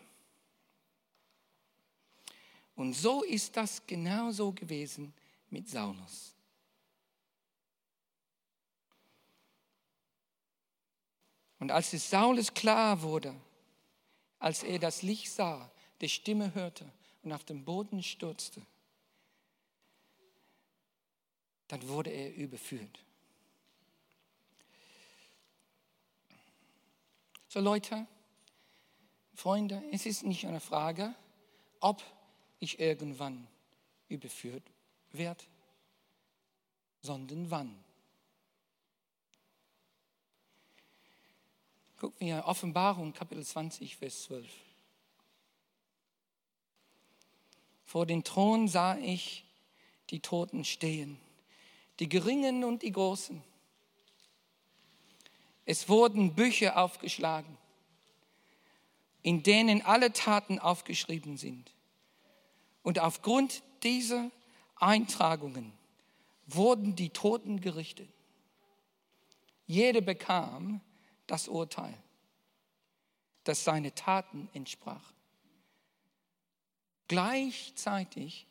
Und 2.77 2.95
so 2.95 3.23
ist 3.23 3.57
das 3.57 3.87
genauso 3.87 4.53
gewesen 4.53 5.13
mit 5.51 5.69
Saulus. 5.69 6.35
Und 11.59 11.71
als 11.71 11.93
es 11.95 12.09
Saulus 12.11 12.53
klar 12.53 13.01
wurde, 13.01 13.35
als 14.39 14.63
er 14.63 14.79
das 14.79 15.03
Licht 15.03 15.31
sah, 15.31 15.71
die 16.01 16.09
Stimme 16.09 16.55
hörte 16.55 16.91
und 17.23 17.33
auf 17.33 17.45
den 17.45 17.65
Boden 17.65 18.03
stürzte, 18.03 18.61
dann 21.69 21.89
wurde 21.89 22.11
er 22.11 22.35
überführt. 22.35 23.01
So 27.49 27.61
Leute, 27.61 28.07
Freunde, 29.35 29.83
es 29.93 30.07
ist 30.07 30.25
nicht 30.25 30.47
eine 30.47 30.61
Frage, 30.61 31.15
ob 31.81 32.03
ich 32.59 32.79
irgendwann 32.79 33.47
überführt 34.09 34.63
werde, 35.13 35.45
sondern 37.03 37.51
wann. 37.51 37.85
Gucken 41.99 42.27
wir 42.27 42.45
Offenbarung 42.47 43.13
Kapitel 43.15 43.45
20, 43.45 43.97
Vers 43.97 44.25
12. 44.25 44.47
Vor 47.87 48.05
den 48.05 48.23
Thron 48.23 48.69
sah 48.69 48.99
ich 48.99 49.45
die 50.11 50.21
Toten 50.21 50.65
stehen 50.65 51.19
die 51.99 52.09
Geringen 52.09 52.65
und 52.65 52.83
die 52.83 52.93
Großen. 52.93 53.43
Es 55.65 55.89
wurden 55.89 56.35
Bücher 56.35 56.79
aufgeschlagen, 56.79 57.57
in 59.23 59.43
denen 59.43 59.83
alle 59.83 60.13
Taten 60.13 60.59
aufgeschrieben 60.59 61.37
sind. 61.37 61.73
Und 62.83 63.01
aufgrund 63.01 63.63
dieser 63.83 64.31
Eintragungen 64.77 65.73
wurden 66.47 66.95
die 66.95 67.11
Toten 67.11 67.61
gerichtet. 67.61 68.09
Jeder 69.67 70.01
bekam 70.01 70.81
das 71.27 71.49
Urteil, 71.49 71.99
das 73.43 73.65
seine 73.65 73.93
Taten 73.95 74.49
entsprach. 74.53 75.13
Gleichzeitig 77.09 78.47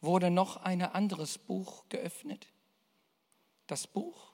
wurde 0.00 0.30
noch 0.30 0.58
ein 0.58 0.82
anderes 0.82 1.38
Buch 1.38 1.84
geöffnet 1.88 2.46
das 3.68 3.86
Buch 3.86 4.32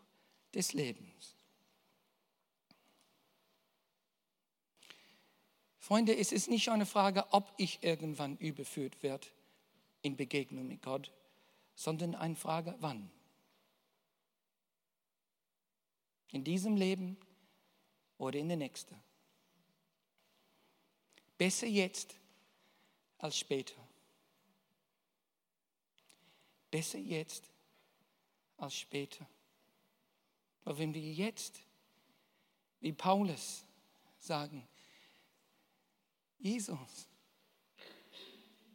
des 0.54 0.72
Lebens. 0.72 1.36
Freunde, 5.78 6.16
es 6.16 6.32
ist 6.32 6.48
nicht 6.48 6.70
eine 6.70 6.86
Frage, 6.86 7.30
ob 7.32 7.52
ich 7.58 7.82
irgendwann 7.82 8.38
überführt 8.38 9.02
werde 9.02 9.26
in 10.00 10.16
Begegnung 10.16 10.66
mit 10.66 10.80
Gott, 10.80 11.12
sondern 11.74 12.14
eine 12.14 12.36
Frage, 12.36 12.74
wann. 12.78 13.10
In 16.30 16.42
diesem 16.42 16.76
Leben 16.76 17.18
oder 18.16 18.38
in 18.38 18.48
der 18.48 18.56
nächsten. 18.56 18.96
Besser 21.36 21.66
jetzt 21.66 22.14
als 23.18 23.36
später. 23.36 23.76
Besser 26.70 26.98
jetzt 26.98 27.53
als 28.56 28.74
später. 28.74 29.26
Aber 30.64 30.78
wenn 30.78 30.94
wir 30.94 31.00
jetzt, 31.00 31.60
wie 32.80 32.92
Paulus, 32.92 33.64
sagen, 34.18 34.66
Jesus, 36.38 37.08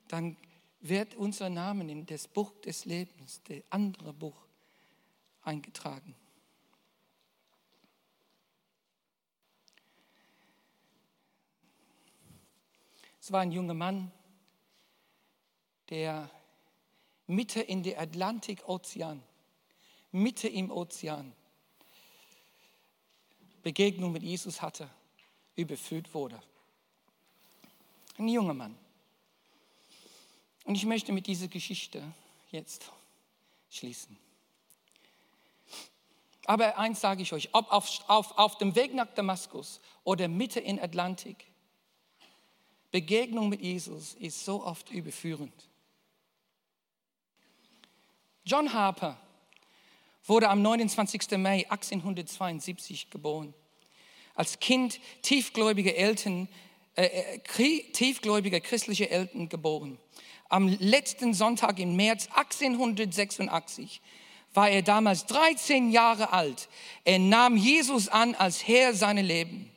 dann 0.07 0.37
wird 0.79 1.15
unser 1.15 1.49
Name 1.49 1.89
in 1.91 2.05
das 2.05 2.27
Buch 2.27 2.51
des 2.61 2.85
Lebens, 2.85 3.41
das 3.43 3.63
andere 3.69 4.13
Buch, 4.13 4.45
eingetragen. 5.41 6.15
Es 13.19 13.31
war 13.31 13.41
ein 13.41 13.51
junger 13.51 13.73
Mann, 13.73 14.11
der 15.89 16.29
Mitte 17.27 17.61
in 17.61 17.83
der 17.83 17.99
Atlantik-Ozean 17.99 19.23
Mitte 20.11 20.47
im 20.47 20.71
Ozean 20.71 21.33
Begegnung 23.61 24.11
mit 24.11 24.23
Jesus 24.23 24.61
hatte, 24.61 24.89
überführt 25.55 26.13
wurde. 26.13 26.41
Ein 28.17 28.27
junger 28.27 28.53
Mann. 28.53 28.77
Und 30.63 30.75
ich 30.75 30.85
möchte 30.85 31.11
mit 31.11 31.27
dieser 31.27 31.47
Geschichte 31.47 32.03
jetzt 32.51 32.91
schließen. 33.69 34.17
Aber 36.45 36.77
eins 36.77 37.01
sage 37.01 37.21
ich 37.21 37.31
euch, 37.33 37.49
ob 37.53 37.71
auf, 37.71 38.03
auf, 38.07 38.37
auf 38.37 38.57
dem 38.57 38.75
Weg 38.75 38.93
nach 38.93 39.13
Damaskus 39.13 39.79
oder 40.03 40.27
Mitte 40.27 40.59
in 40.59 40.79
Atlantik, 40.79 41.45
Begegnung 42.91 43.49
mit 43.49 43.61
Jesus 43.61 44.15
ist 44.15 44.43
so 44.43 44.65
oft 44.65 44.89
überführend. 44.89 45.53
John 48.45 48.73
Harper 48.73 49.19
wurde 50.29 50.49
am 50.49 50.61
29. 50.61 51.37
Mai 51.37 51.65
1872 51.69 53.09
geboren. 53.09 53.53
Als 54.35 54.59
Kind 54.59 54.99
tiefgläubiger 55.21 55.95
Eltern, 55.95 56.47
äh, 56.95 57.05
äh 57.05 57.91
tiefgläubiger 57.91 58.59
christlicher 58.59 59.09
Eltern 59.09 59.49
geboren. 59.49 59.97
Am 60.47 60.67
letzten 60.67 61.33
Sonntag 61.33 61.79
im 61.79 61.95
März 61.95 62.27
1886 62.33 64.01
war 64.53 64.69
er 64.69 64.81
damals 64.81 65.25
13 65.25 65.91
Jahre 65.91 66.33
alt. 66.33 66.69
Er 67.03 67.19
nahm 67.19 67.55
Jesus 67.57 68.07
an 68.07 68.35
als 68.35 68.67
Herr 68.67 68.93
seines 68.93 69.25
Lebens. 69.25 69.67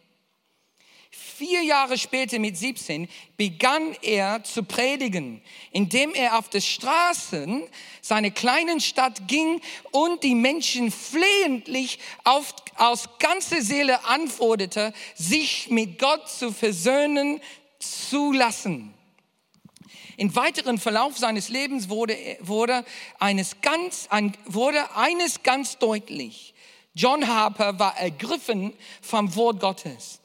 Vier 1.14 1.62
Jahre 1.62 1.98
später, 1.98 2.38
mit 2.38 2.57
17, 2.57 3.07
begann 3.37 3.94
er 4.01 4.44
zu 4.44 4.62
predigen, 4.62 5.42
indem 5.70 6.14
er 6.14 6.38
auf 6.38 6.48
die 6.48 6.62
Straßen 6.62 7.64
seiner 8.01 8.31
kleinen 8.31 8.81
Stadt 8.81 9.29
ging 9.29 9.61
und 9.90 10.22
die 10.22 10.35
Menschen 10.35 10.90
flehentlich 10.90 11.98
auf, 12.25 12.55
aus 12.77 13.11
ganzer 13.18 13.61
Seele 13.61 14.03
anforderte, 14.07 14.94
sich 15.14 15.68
mit 15.68 15.98
Gott 15.98 16.31
zu 16.31 16.50
versöhnen 16.50 17.42
zu 17.79 18.33
lassen. 18.33 18.94
Im 20.17 20.35
weiteren 20.35 20.79
Verlauf 20.79 21.19
seines 21.19 21.50
Lebens 21.50 21.90
wurde, 21.90 22.17
wurde, 22.40 22.87
eines 23.19 23.60
ganz, 23.60 24.08
wurde 24.46 24.96
eines 24.96 25.42
ganz 25.42 25.77
deutlich. 25.77 26.54
John 26.94 27.29
Harper 27.29 27.79
war 27.79 27.98
ergriffen 27.98 28.73
vom 29.02 29.35
Wort 29.37 29.60
Gottes 29.60 30.21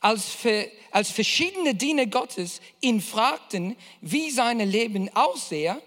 als, 0.00 0.30
für, 0.30 0.70
als 0.90 1.10
verschiedene 1.10 1.74
Diener 1.74 2.06
Gottes 2.06 2.60
ihn 2.80 3.00
fragten, 3.00 3.76
wie 4.00 4.30
sein 4.30 4.58
Leben 4.58 5.14
aussehe, 5.14 5.80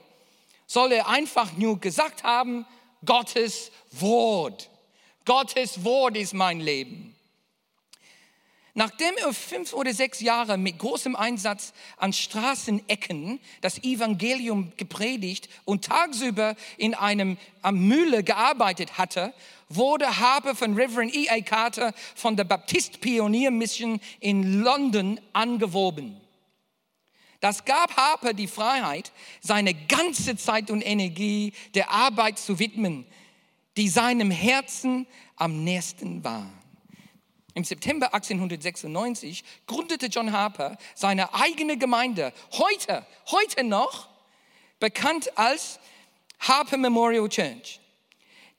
soll 0.68 0.92
er 0.94 1.08
einfach 1.08 1.58
nur 1.58 1.80
gesagt 1.80 2.24
haben, 2.24 2.66
Gottes 3.06 3.72
Wort. 3.92 4.70
Gottes 5.26 5.84
Wort 5.84 6.18
ist 6.18 6.34
mein 6.34 6.60
Leben. 6.60 7.16
Nachdem 8.76 9.16
er 9.18 9.34
fünf 9.34 9.74
oder 9.74 9.94
sechs 9.94 10.20
Jahre 10.20 10.58
mit 10.58 10.80
großem 10.80 11.16
Einsatz 11.16 11.74
an 11.98 12.12
Straßenecken 12.12 13.40
das 13.62 13.84
Evangelium 13.84 14.72
gepredigt 14.78 15.48
und 15.64 15.86
tagsüber 15.86 16.56
in 16.78 16.96
einem 16.96 17.38
am 17.62 17.88
Mühle 17.88 18.24
gearbeitet 18.24 18.98
hatte, 18.98 19.32
wurde 19.76 20.20
Harper 20.20 20.56
von 20.56 20.76
Reverend 20.76 21.16
E.A. 21.16 21.42
Carter 21.42 21.94
von 22.16 22.36
der 22.36 22.44
Baptist 22.44 23.02
Pioneer 23.02 23.52
Mission 23.52 24.00
in 24.20 24.62
London 24.64 25.20
angeworben. 25.34 26.20
Das 27.40 27.66
gab 27.66 27.98
Harper 27.98 28.34
die 28.34 28.48
Freiheit, 28.48 29.12
seine 29.42 29.74
ganze 29.74 30.38
Zeit 30.38 30.72
und 30.72 30.82
Energie 30.82 31.52
der 31.74 31.92
Arbeit 31.92 32.40
zu 32.40 32.58
widmen, 32.58 33.06
die 33.76 33.90
seinem 33.90 34.32
Herzen 34.32 35.06
am 35.36 35.64
nächsten 35.64 36.24
war. 36.24 36.50
Im 37.54 37.64
September 37.64 38.14
1896 38.14 39.44
gründete 39.68 40.08
John 40.08 40.32
Harper 40.32 40.78
seine 40.96 41.34
eigene 41.34 41.78
Gemeinde, 41.78 42.34
heute, 42.54 43.06
heute 43.28 43.64
noch 43.64 44.10
bekannt 44.80 45.38
als 45.38 45.80
Harper 46.40 46.78
Memorial 46.78 47.30
Church. 47.30 47.80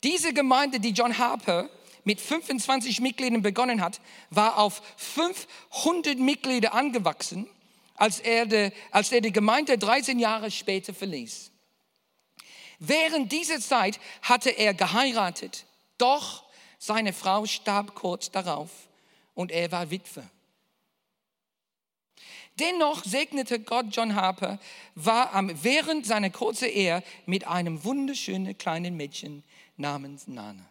Diese 0.05 0.35
Gemeinde, 0.35 0.81
die 0.81 0.91
John 0.91 1.17
Harper 1.17 1.71
mit 2.05 2.21
25 2.21 3.01
Mitgliedern 3.01 3.41
begonnen 3.41 3.81
hat, 3.81 4.03
war 4.29 4.59
auf 4.59 4.83
500 4.99 6.19
Mitglieder 6.19 6.75
angewachsen, 6.75 7.49
als 7.95 8.21
er, 8.21 8.45
de, 8.45 8.71
als 8.91 9.11
er 9.13 9.23
die 9.23 9.33
Gemeinde 9.33 9.79
13 9.79 10.19
Jahre 10.19 10.51
später 10.51 10.93
verließ. 10.93 11.51
Während 12.81 13.33
dieser 13.33 13.61
Zeit 13.61 13.99
hatte 14.21 14.51
er 14.51 14.75
geheiratet, 14.75 15.65
doch 15.97 16.45
seine 16.79 17.15
Frau 17.15 17.47
starb 17.47 17.95
kurz 17.95 18.31
darauf 18.31 18.69
und 19.33 19.51
er 19.51 19.73
war 19.73 19.91
Witwe. 19.91 20.29
Dennoch 22.59 23.05
segnete 23.05 23.59
Gott 23.59 23.87
John 23.91 24.15
Harper, 24.15 24.59
war 24.95 25.33
während 25.63 26.05
seiner 26.05 26.29
kurzen 26.29 26.69
Ehe 26.69 27.03
mit 27.25 27.47
einem 27.47 27.83
wunderschönen 27.85 28.57
kleinen 28.59 28.99
Mädchen 28.99 29.43
namens 29.77 30.27
Nana. 30.27 30.64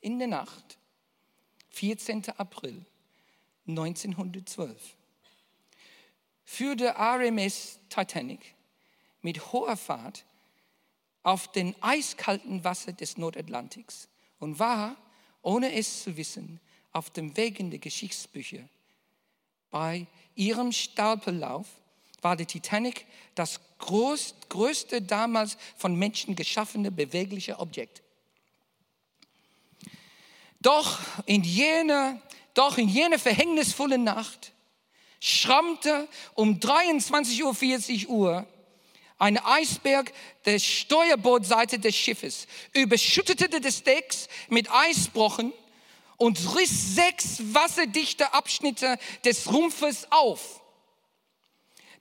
In 0.00 0.18
der 0.18 0.28
Nacht, 0.28 0.78
14. 1.70 2.30
April 2.36 2.84
1912, 3.66 4.96
führte 6.44 6.94
RMS 6.96 7.78
Titanic 7.88 8.54
mit 9.22 9.52
hoher 9.52 9.76
Fahrt 9.76 10.24
auf 11.22 11.52
den 11.52 11.74
eiskalten 11.82 12.64
Wasser 12.64 12.92
des 12.92 13.18
Nordatlantiks 13.18 14.08
und 14.38 14.58
war, 14.58 14.96
ohne 15.42 15.72
es 15.74 16.02
zu 16.02 16.16
wissen, 16.16 16.60
auf 16.92 17.10
dem 17.10 17.36
Weg 17.36 17.60
in 17.60 17.70
die 17.70 17.80
Geschichtsbücher. 17.80 18.68
Bei 19.70 20.06
ihrem 20.34 20.72
Stapellauf 20.72 21.68
war 22.22 22.36
die 22.36 22.46
Titanic 22.46 23.06
das 23.34 23.60
größte 23.78 25.02
damals 25.02 25.56
von 25.76 25.94
Menschen 25.94 26.36
geschaffene 26.36 26.90
bewegliche 26.90 27.58
Objekt. 27.58 28.02
Doch 30.60 30.98
in 31.24 31.42
jener, 31.42 32.20
doch 32.54 32.76
in 32.76 32.88
jener 32.88 33.18
verhängnisvollen 33.18 34.04
Nacht 34.04 34.52
schrammte 35.20 36.08
um 36.34 36.58
23.40 36.58 38.08
Uhr 38.08 38.46
ein 39.18 39.36
Eisberg 39.36 40.12
der 40.46 40.58
Steuerbordseite 40.58 41.78
des 41.78 41.94
Schiffes, 41.94 42.46
überschüttete 42.72 43.60
das 43.60 43.82
Decks 43.82 44.28
mit 44.48 44.70
Eisbrochen 44.72 45.52
und 46.16 46.38
riss 46.56 46.94
sechs 46.94 47.38
wasserdichte 47.52 48.32
Abschnitte 48.32 48.98
des 49.24 49.52
Rumpfes 49.52 50.06
auf. 50.10 50.62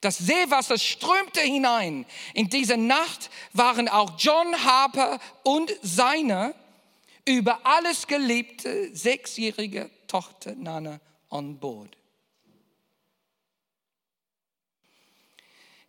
Das 0.02 0.18
Seewasser 0.18 0.78
strömte 0.78 1.42
hinein. 1.42 2.06
In 2.34 2.50
dieser 2.50 2.78
Nacht 2.78 3.30
waren 3.54 3.90
auch 3.90 4.18
John 4.18 4.64
Harper 4.64 5.20
und 5.44 5.74
seine 5.82 6.56
über 7.26 7.66
alles 7.66 8.08
geliebte 8.08 8.96
sechsjährige 8.96 9.90
Tochter 10.08 10.56
Nana 10.56 11.00
on 11.30 11.60
board. 11.60 11.96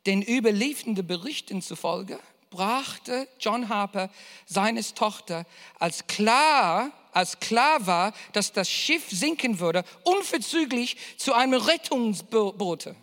Den 0.06 0.22
überliefernden 0.22 1.06
Berichten 1.06 1.62
zufolge 1.62 2.18
brachte 2.50 3.28
John 3.38 3.68
Harper 3.68 4.10
seines 4.44 4.94
Tochter, 4.94 5.46
als 5.78 6.06
klar, 6.08 6.90
als 7.12 7.38
klar 7.38 7.86
war, 7.86 8.12
dass 8.32 8.52
das 8.52 8.68
Schiff 8.68 9.08
sinken 9.08 9.60
würde, 9.60 9.84
unverzüglich 10.02 10.96
zu 11.16 11.32
einem 11.32 11.60
Rettungsboot. 11.60 12.94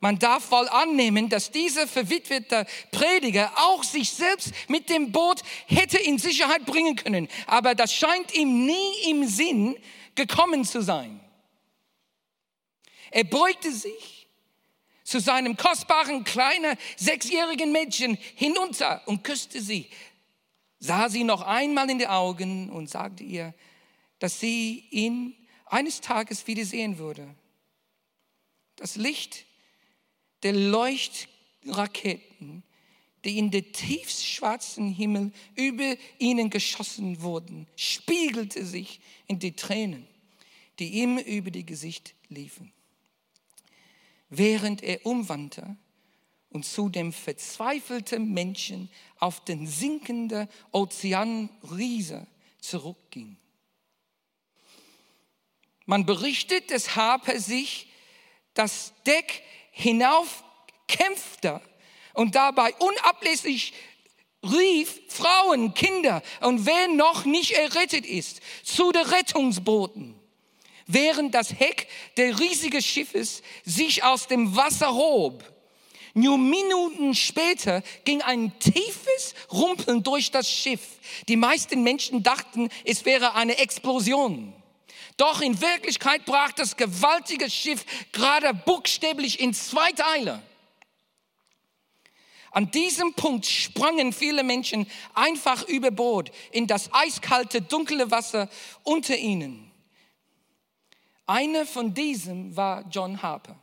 Man 0.00 0.18
darf 0.18 0.50
wohl 0.50 0.66
annehmen, 0.68 1.28
dass 1.28 1.50
dieser 1.50 1.86
verwitwete 1.86 2.66
Prediger 2.90 3.52
auch 3.56 3.84
sich 3.84 4.10
selbst 4.10 4.52
mit 4.68 4.88
dem 4.88 5.12
Boot 5.12 5.42
hätte 5.66 5.98
in 5.98 6.18
Sicherheit 6.18 6.64
bringen 6.64 6.96
können. 6.96 7.28
Aber 7.46 7.74
das 7.74 7.92
scheint 7.92 8.34
ihm 8.34 8.64
nie 8.64 9.10
im 9.10 9.28
Sinn 9.28 9.76
gekommen 10.14 10.64
zu 10.64 10.80
sein. 10.80 11.20
Er 13.10 13.24
beugte 13.24 13.70
sich 13.70 14.28
zu 15.04 15.20
seinem 15.20 15.56
kostbaren 15.56 16.24
kleinen 16.24 16.78
sechsjährigen 16.96 17.70
Mädchen 17.70 18.16
hinunter 18.36 19.02
und 19.06 19.22
küsste 19.22 19.60
sie, 19.60 19.90
sah 20.78 21.10
sie 21.10 21.24
noch 21.24 21.42
einmal 21.42 21.90
in 21.90 21.98
die 21.98 22.06
Augen 22.06 22.70
und 22.70 22.88
sagte 22.88 23.22
ihr, 23.24 23.52
dass 24.18 24.40
sie 24.40 24.86
ihn 24.90 25.36
eines 25.66 26.00
Tages 26.00 26.46
wiedersehen 26.46 26.98
würde. 26.98 27.28
Das 28.76 28.96
Licht 28.96 29.44
der 30.42 30.52
Leuchtraketen, 30.52 32.62
die 33.24 33.38
in 33.38 33.50
den 33.50 33.72
tiefschwarzen 33.72 34.92
Himmel 34.92 35.32
über 35.54 35.96
ihnen 36.18 36.50
geschossen 36.50 37.22
wurden, 37.22 37.66
spiegelte 37.76 38.64
sich 38.64 39.00
in 39.26 39.38
die 39.38 39.52
Tränen, 39.52 40.06
die 40.78 41.00
ihm 41.00 41.18
über 41.18 41.50
die 41.50 41.66
Gesicht 41.66 42.14
liefen 42.28 42.72
während 44.30 44.82
er 44.82 45.04
umwandte 45.04 45.76
und 46.48 46.64
zu 46.64 46.88
dem 46.88 47.12
verzweifelten 47.12 48.32
Menschen 48.32 48.88
auf 49.18 49.44
den 49.44 49.66
sinkenden 49.66 50.48
Ozeanriese 50.72 52.26
zurückging. 52.60 53.36
Man 55.84 56.06
berichtet, 56.06 56.70
dass 56.70 56.96
Harper 56.96 57.38
sich 57.38 57.88
das 58.54 58.94
Deck 59.06 59.42
hinauf 59.80 60.44
kämpfte 60.88 61.60
und 62.14 62.34
dabei 62.34 62.74
unablässig 62.74 63.72
rief 64.42 65.00
Frauen, 65.08 65.74
Kinder 65.74 66.22
und 66.40 66.66
wer 66.66 66.88
noch 66.88 67.24
nicht 67.24 67.52
errettet 67.52 68.06
ist, 68.06 68.40
zu 68.64 68.92
den 68.92 69.02
Rettungsbooten 69.02 70.20
während 70.92 71.34
das 71.34 71.52
Heck 71.58 71.88
des 72.16 72.38
riesigen 72.38 72.82
Schiffes 72.82 73.42
sich 73.64 74.02
aus 74.02 74.26
dem 74.26 74.56
Wasser 74.56 74.94
hob. 74.94 75.44
Nur 76.14 76.38
Minuten 76.38 77.14
später 77.14 77.82
ging 78.04 78.20
ein 78.22 78.58
tiefes 78.58 79.34
Rumpeln 79.52 80.02
durch 80.02 80.30
das 80.30 80.50
Schiff. 80.50 80.80
Die 81.28 81.36
meisten 81.36 81.82
Menschen 81.82 82.22
dachten, 82.22 82.68
es 82.84 83.04
wäre 83.04 83.34
eine 83.34 83.58
Explosion. 83.58 84.52
Doch 85.20 85.40
in 85.42 85.60
Wirklichkeit 85.60 86.24
brach 86.24 86.52
das 86.52 86.78
gewaltige 86.78 87.50
Schiff 87.50 87.84
gerade 88.10 88.54
buchstäblich 88.54 89.38
in 89.38 89.52
zwei 89.52 89.92
Teile. 89.92 90.42
An 92.52 92.70
diesem 92.70 93.12
Punkt 93.12 93.44
sprangen 93.44 94.14
viele 94.14 94.42
Menschen 94.42 94.90
einfach 95.12 95.68
über 95.68 95.90
Bord 95.90 96.32
in 96.52 96.66
das 96.66 96.94
eiskalte, 96.94 97.60
dunkle 97.60 98.10
Wasser 98.10 98.48
unter 98.82 99.14
ihnen. 99.14 99.70
Einer 101.26 101.66
von 101.66 101.92
diesen 101.92 102.56
war 102.56 102.86
John 102.88 103.20
Harper. 103.20 103.56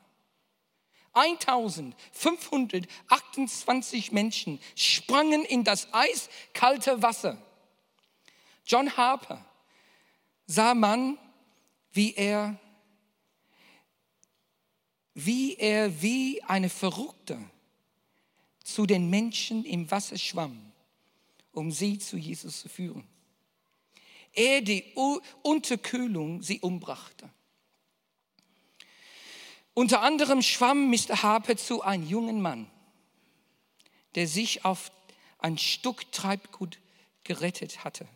1528 1.14 4.12
Menschen 4.12 4.60
sprangen 4.76 5.44
in 5.44 5.64
das 5.64 5.92
eiskalte 5.92 7.02
Wasser. 7.02 7.42
John 8.64 8.96
Harper 8.96 9.44
sah 10.46 10.76
man, 10.76 11.18
wie 11.98 12.14
er, 12.14 12.56
wie 15.16 15.56
er 15.56 16.02
wie 16.02 16.44
eine 16.44 16.70
Verrückte 16.70 17.44
zu 18.64 18.86
den 18.86 19.10
Menschen 19.10 19.66
im 19.66 19.90
Wasser 19.90 20.18
schwamm, 20.20 20.72
um 21.54 21.72
sie 21.72 21.98
zu 21.98 22.16
Jesus 22.16 22.62
zu 22.62 22.70
führen. 22.70 23.04
Er 24.32 24.62
die 24.62 24.86
Unterkühlung 25.42 26.44
sie 26.44 26.60
umbrachte. 26.60 27.28
Unter 29.74 30.02
anderem 30.02 30.44
schwamm 30.44 30.92
Mr. 30.92 31.24
Harper 31.24 31.58
zu 31.58 31.82
einem 31.82 32.08
jungen 32.08 32.42
Mann, 32.42 32.70
der 34.14 34.28
sich 34.28 34.66
auf 34.66 34.92
ein 35.40 35.58
Stück 35.58 36.12
Treibgut 36.12 36.78
gerettet 37.24 37.84
hatte. 37.84 38.08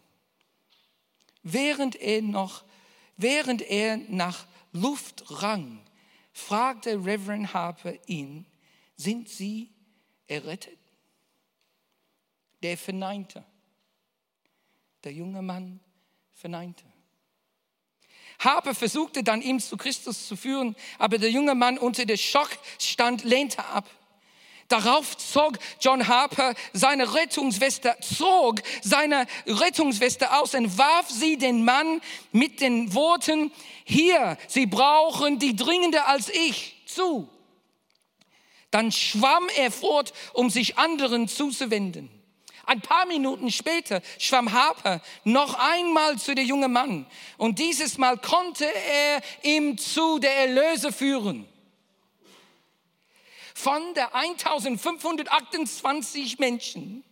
Während 1.41 1.95
er 1.95 2.21
noch 2.21 2.63
Während 3.17 3.61
er 3.61 3.97
nach 3.97 4.45
Luft 4.71 5.23
rang, 5.41 5.83
fragte 6.33 7.05
Reverend 7.05 7.53
Harper 7.53 7.93
ihn, 8.07 8.45
sind 8.95 9.29
Sie 9.29 9.69
errettet? 10.27 10.77
Der 12.63 12.77
verneinte. 12.77 13.43
Der 15.03 15.13
junge 15.13 15.41
Mann 15.41 15.79
verneinte. 16.33 16.85
Harper 18.39 18.73
versuchte 18.73 19.23
dann, 19.23 19.41
ihn 19.41 19.59
zu 19.59 19.77
Christus 19.77 20.27
zu 20.27 20.35
führen, 20.35 20.75
aber 20.97 21.17
der 21.17 21.29
junge 21.29 21.55
Mann 21.55 21.77
unter 21.77 22.05
der 22.05 22.17
Schockstand 22.17 23.23
lehnte 23.23 23.63
ab. 23.65 23.89
Darauf 24.71 25.17
zog 25.17 25.59
John 25.81 26.07
Harper 26.07 26.53
seine 26.71 27.13
Rettungsweste, 27.13 27.93
zog 27.99 28.61
seine 28.81 29.27
Rettungsweste 29.45 30.33
aus 30.33 30.55
und 30.55 30.77
warf 30.77 31.09
sie 31.09 31.37
den 31.37 31.65
Mann 31.65 31.99
mit 32.31 32.61
den 32.61 32.93
Worten, 32.93 33.51
hier, 33.83 34.37
Sie 34.47 34.67
brauchen 34.67 35.39
die 35.39 35.57
dringender 35.57 36.07
als 36.07 36.29
ich 36.29 36.77
zu. 36.85 37.27
Dann 38.69 38.93
schwamm 38.93 39.49
er 39.57 39.71
fort, 39.71 40.13
um 40.31 40.49
sich 40.49 40.77
anderen 40.77 41.27
zuzuwenden. 41.27 42.09
Ein 42.65 42.79
paar 42.79 43.05
Minuten 43.07 43.51
später 43.51 44.01
schwamm 44.17 44.53
Harper 44.53 45.01
noch 45.25 45.55
einmal 45.55 46.17
zu 46.17 46.33
der 46.33 46.45
jungen 46.45 46.71
Mann 46.71 47.05
und 47.37 47.59
dieses 47.59 47.97
Mal 47.97 48.17
konnte 48.17 48.63
er 48.65 49.21
ihm 49.43 49.77
zu 49.77 50.19
der 50.19 50.33
Erlöse 50.33 50.93
führen. 50.93 51.45
Von 53.53 53.93
der 53.93 54.15
1528 54.15 56.39
Menschen, 56.39 57.03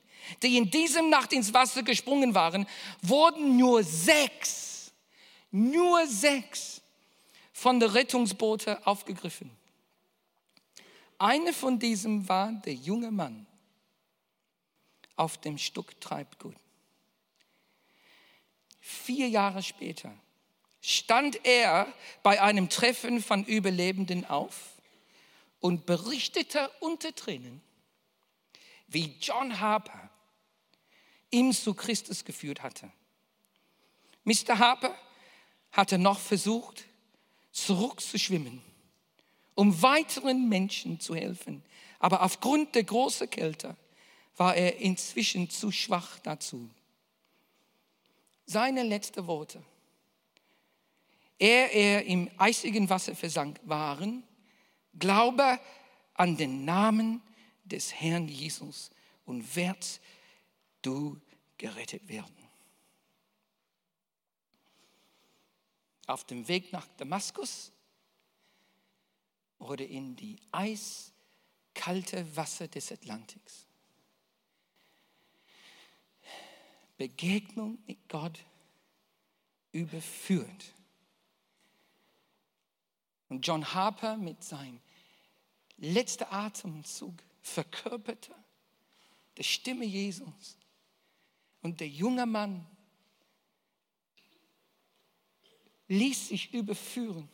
die 0.44 0.58
in 0.58 0.70
diesem 0.70 1.10
Nacht 1.10 1.34
ins 1.34 1.54
Wasser 1.54 1.84
gesprungen 1.84 2.36
waren, 2.36 2.68
wurden 3.02 3.58
nur 3.58 3.84
sechs, 3.84 4.92
nur 5.52 6.06
sechs 6.08 6.82
von 7.54 7.80
der 7.80 7.94
Rettungsboote 7.94 8.86
aufgegriffen. 8.88 9.52
Eine 11.18 11.52
von 11.52 11.80
diesem 11.80 12.30
war 12.30 12.54
der 12.66 12.74
junge 12.74 13.12
Mann 13.12 13.46
auf 15.18 15.38
dem 15.38 15.58
Stück 15.58 16.00
Treibgut. 16.00 16.56
Vier 18.80 19.28
Jahre 19.28 19.62
später 19.62 20.14
stand 20.82 21.46
er 21.46 21.94
bei 22.24 22.42
einem 22.42 22.70
Treffen 22.70 23.22
von 23.22 23.44
Überlebenden 23.44 24.26
auf 24.26 24.79
und 25.60 25.86
berichtete 25.86 26.70
unter 26.80 27.14
Tränen, 27.14 27.62
wie 28.88 29.16
John 29.20 29.60
Harper 29.60 30.10
ihm 31.32 31.54
zu 31.54 31.74
Christus 31.74 32.26
geführt 32.26 32.64
hatte. 32.64 32.92
Mr. 34.24 34.58
Harper 34.58 34.96
hatte 35.72 35.98
noch 35.98 36.20
versucht, 36.20 36.86
zurückzuschwimmen, 37.52 38.62
um 39.56 39.82
weiteren 39.82 40.50
Menschen 40.50 41.00
zu 41.00 41.16
helfen. 41.16 41.64
Aber 42.00 42.24
aufgrund 42.24 42.76
der 42.76 42.84
großen 42.84 43.30
Kälte 43.30 43.76
war 44.38 44.56
er 44.56 44.78
inzwischen 44.78 45.50
zu 45.50 45.72
schwach 45.72 46.20
dazu. 46.20 46.70
Seine 48.46 48.84
letzten 48.84 49.28
Worte, 49.28 49.62
er, 51.38 51.72
er 51.74 52.06
im 52.06 52.30
eisigen 52.38 52.90
Wasser 52.90 53.16
versank, 53.16 53.60
waren, 53.64 54.24
Glaube 54.98 55.60
an 56.14 56.38
den 56.38 56.66
Namen 56.66 57.22
des 57.64 57.94
Herrn 57.94 58.28
Jesus 58.28 58.92
und 59.26 59.56
werd 59.56 60.02
du 60.82 61.20
gerettet 61.58 62.08
werden. 62.08 62.36
Auf 66.08 66.24
dem 66.26 66.48
Weg 66.48 66.72
nach 66.72 66.88
Damaskus 66.98 67.72
oder 69.60 69.86
in 69.86 70.16
die 70.16 70.40
eiskalte 70.52 72.36
Wasser 72.36 72.68
des 72.68 72.92
Atlantiks. 72.92 73.68
Begegnung 76.98 77.78
mit 77.86 78.10
Gott 78.10 78.40
überführt. 79.72 80.74
Und 83.30 83.46
John 83.46 83.74
Harper 83.74 84.18
mit 84.18 84.44
seinem 84.44 84.80
letzten 85.78 86.26
Atemzug 86.26 87.14
verkörperte 87.42 88.34
die 89.38 89.44
Stimme 89.44 89.86
Jesus. 89.86 90.58
Und 91.62 91.80
der 91.80 91.88
junge 91.88 92.26
Mann 92.26 92.66
ließ 95.88 96.30
sich 96.30 96.54
überführen, 96.54 97.30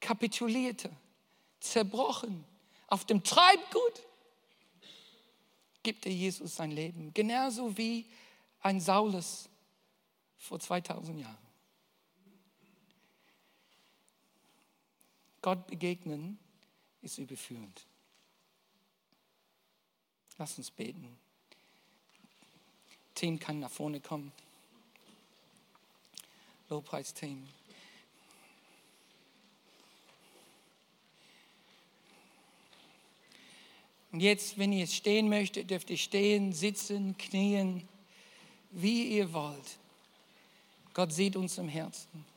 kapitulierte, 0.00 0.90
zerbrochen 1.60 2.44
auf 2.88 3.04
dem 3.04 3.22
Treibgut, 3.22 4.02
gibt 5.82 6.06
er 6.06 6.12
Jesus 6.12 6.56
sein 6.56 6.70
Leben, 6.70 7.12
genauso 7.14 7.76
wie 7.76 8.06
ein 8.60 8.80
Saulus 8.80 9.48
vor 10.36 10.60
2000 10.60 11.20
Jahren. 11.20 11.51
Gott 15.42 15.66
begegnen 15.66 16.38
ist 17.02 17.18
überführend. 17.18 17.84
Lass 20.38 20.56
uns 20.56 20.70
beten. 20.70 21.18
Team 23.14 23.38
kann 23.38 23.60
nach 23.60 23.70
vorne 23.70 24.00
kommen. 24.00 24.32
Lobpreisteam. 26.68 27.46
Und 34.12 34.20
jetzt, 34.20 34.58
wenn 34.58 34.72
ihr 34.72 34.86
stehen 34.86 35.28
möchtet, 35.28 35.70
dürft 35.70 35.90
ihr 35.90 35.96
stehen, 35.96 36.52
sitzen, 36.52 37.16
knien, 37.16 37.88
wie 38.70 39.16
ihr 39.16 39.32
wollt. 39.32 39.78
Gott 40.94 41.12
sieht 41.12 41.34
uns 41.34 41.56
im 41.58 41.68
Herzen. 41.68 42.31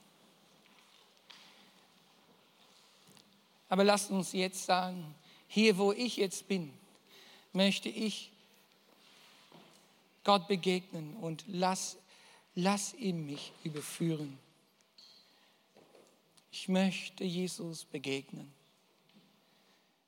Aber 3.70 3.84
lasst 3.84 4.11
uns 4.11 4.32
jetzt 4.34 4.66
sagen, 4.66 5.16
hier 5.47 5.78
wo 5.78 5.91
ich 5.91 6.18
jetzt 6.18 6.47
bin, 6.47 6.74
möchte 7.53 7.89
ich 7.89 8.32
Gott 10.24 10.47
begegnen 10.47 11.16
und 11.18 11.43
lass, 11.47 11.97
lass 12.55 12.93
ihn 12.95 13.26
mich 13.26 13.51
überführen. 13.63 14.38
Ich 16.51 16.68
möchte 16.68 17.24
Jesus 17.24 17.86
begegnen, 17.86 18.51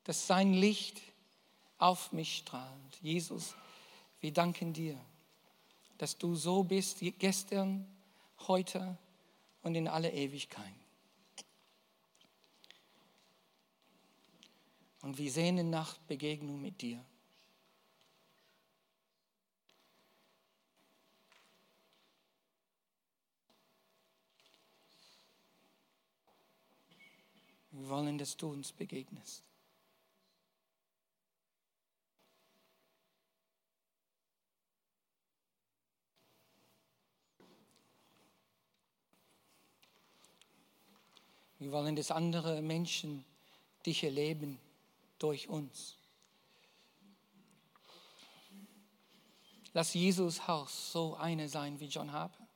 dass 0.03 0.27
sein 0.27 0.53
Licht 0.53 1.01
auf 1.77 2.11
mich 2.11 2.37
strahlt. 2.37 2.97
Jesus, 3.01 3.53
wir 4.21 4.31
danken 4.31 4.73
dir, 4.73 4.99
dass 5.97 6.17
du 6.17 6.35
so 6.35 6.63
bist, 6.63 6.99
gestern, 7.19 7.85
heute 8.47 8.97
und 9.61 9.75
in 9.75 9.87
alle 9.87 10.11
Ewigkeit. 10.11 10.73
Und 15.01 15.17
wir 15.17 15.31
sehnen 15.31 15.69
nach 15.69 15.97
Begegnung 15.99 16.61
mit 16.61 16.81
dir. 16.81 17.03
Wir 27.71 27.89
wollen, 27.89 28.17
dass 28.17 28.35
du 28.35 28.49
uns 28.49 28.71
begegnest. 28.71 29.43
Wir 41.59 41.71
wollen, 41.71 41.95
dass 41.95 42.11
andere 42.11 42.61
Menschen 42.61 43.23
dich 43.85 44.03
erleben 44.03 44.59
durch 45.19 45.47
uns. 45.47 45.97
Lass 49.73 49.93
Jesus 49.93 50.47
Haus 50.47 50.91
so 50.91 51.15
eine 51.15 51.47
sein 51.49 51.79
wie 51.79 51.85
John 51.85 52.11
Harper. 52.11 52.47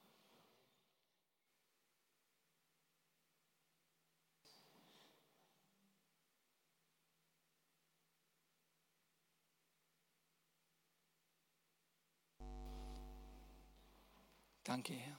Danke, 14.63 14.93
Herr. 14.93 15.10